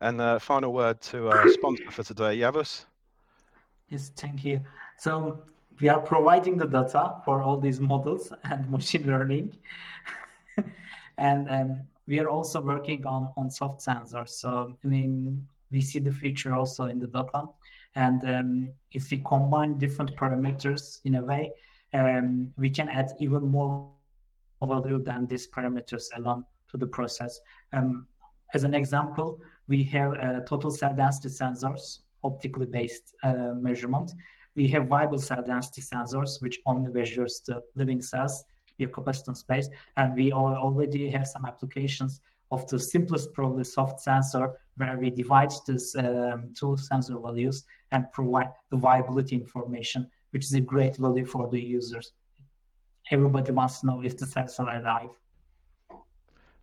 [0.00, 2.84] and uh, final word to our sponsor for today Yavuz?
[3.88, 4.60] Yes thank you.
[4.98, 5.42] So
[5.82, 9.52] we are providing the data for all these models and machine learning.
[11.18, 14.30] and um, we are also working on, on soft sensors.
[14.30, 17.46] So, I mean, we see the future also in the data.
[17.96, 21.52] And um, if we combine different parameters in a way,
[21.92, 23.90] um, we can add even more
[24.64, 27.40] value than these parameters alone to the process.
[27.72, 28.06] Um,
[28.54, 34.12] as an example, we have uh, total cell density sensors, optically based uh, measurement,
[34.54, 38.44] we have viable cell density sensors, which only measures the living cells,
[38.80, 44.52] have capacitance space, and we already have some applications of the simplest, probably soft sensor,
[44.76, 50.54] where we divide these um, two sensor values and provide the viability information, which is
[50.54, 52.12] a great value for the users.
[53.10, 55.10] Everybody wants to know if the cells are alive.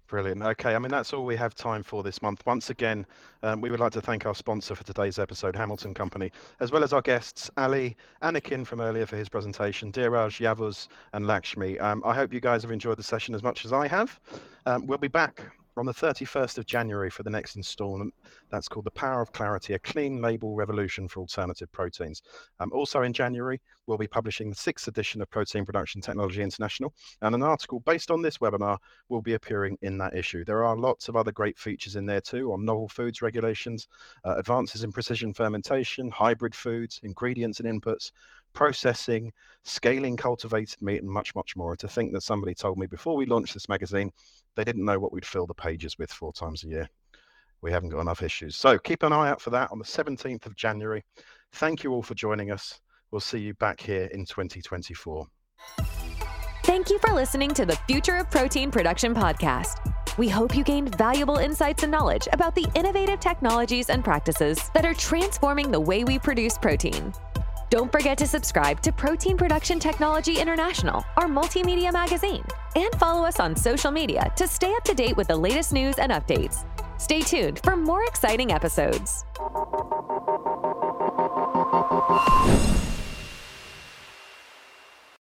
[0.09, 0.41] Brilliant.
[0.41, 2.43] Okay, I mean, that's all we have time for this month.
[2.47, 3.05] Once again,
[3.43, 6.83] um, we would like to thank our sponsor for today's episode, Hamilton Company, as well
[6.83, 11.77] as our guests, Ali, Anakin from earlier for his presentation, Dhiraj, Yavuz, and Lakshmi.
[11.77, 14.19] Um, I hope you guys have enjoyed the session as much as I have.
[14.65, 15.43] Um, we'll be back
[15.79, 18.13] on the 31st of January for the next installment.
[18.49, 22.21] That's called The Power of Clarity, a clean label revolution for alternative proteins.
[22.59, 26.93] Um, also in January, we'll be publishing the sixth edition of Protein Production Technology International,
[27.21, 28.77] and an article based on this webinar
[29.07, 30.43] will be appearing in that issue.
[30.43, 33.87] There are lots of other great features in there too on novel foods regulations,
[34.25, 38.11] uh, advances in precision fermentation, hybrid foods, ingredients and inputs,
[38.53, 39.31] processing,
[39.63, 41.75] scaling cultivated meat, and much, much more.
[41.75, 44.11] To think that somebody told me before we launched this magazine,
[44.55, 46.89] they didn't know what we'd fill the pages with four times a year.
[47.61, 48.55] We haven't got enough issues.
[48.55, 51.03] So keep an eye out for that on the 17th of January.
[51.53, 52.79] Thank you all for joining us.
[53.11, 55.25] We'll see you back here in 2024.
[56.63, 59.93] Thank you for listening to the Future of Protein Production podcast.
[60.17, 64.85] We hope you gained valuable insights and knowledge about the innovative technologies and practices that
[64.85, 67.13] are transforming the way we produce protein.
[67.69, 72.43] Don't forget to subscribe to Protein Production Technology International, our multimedia magazine,
[72.75, 75.99] and follow us on social media to stay up to date with the latest news
[75.99, 76.65] and updates.
[76.99, 79.23] Stay tuned for more exciting episodes.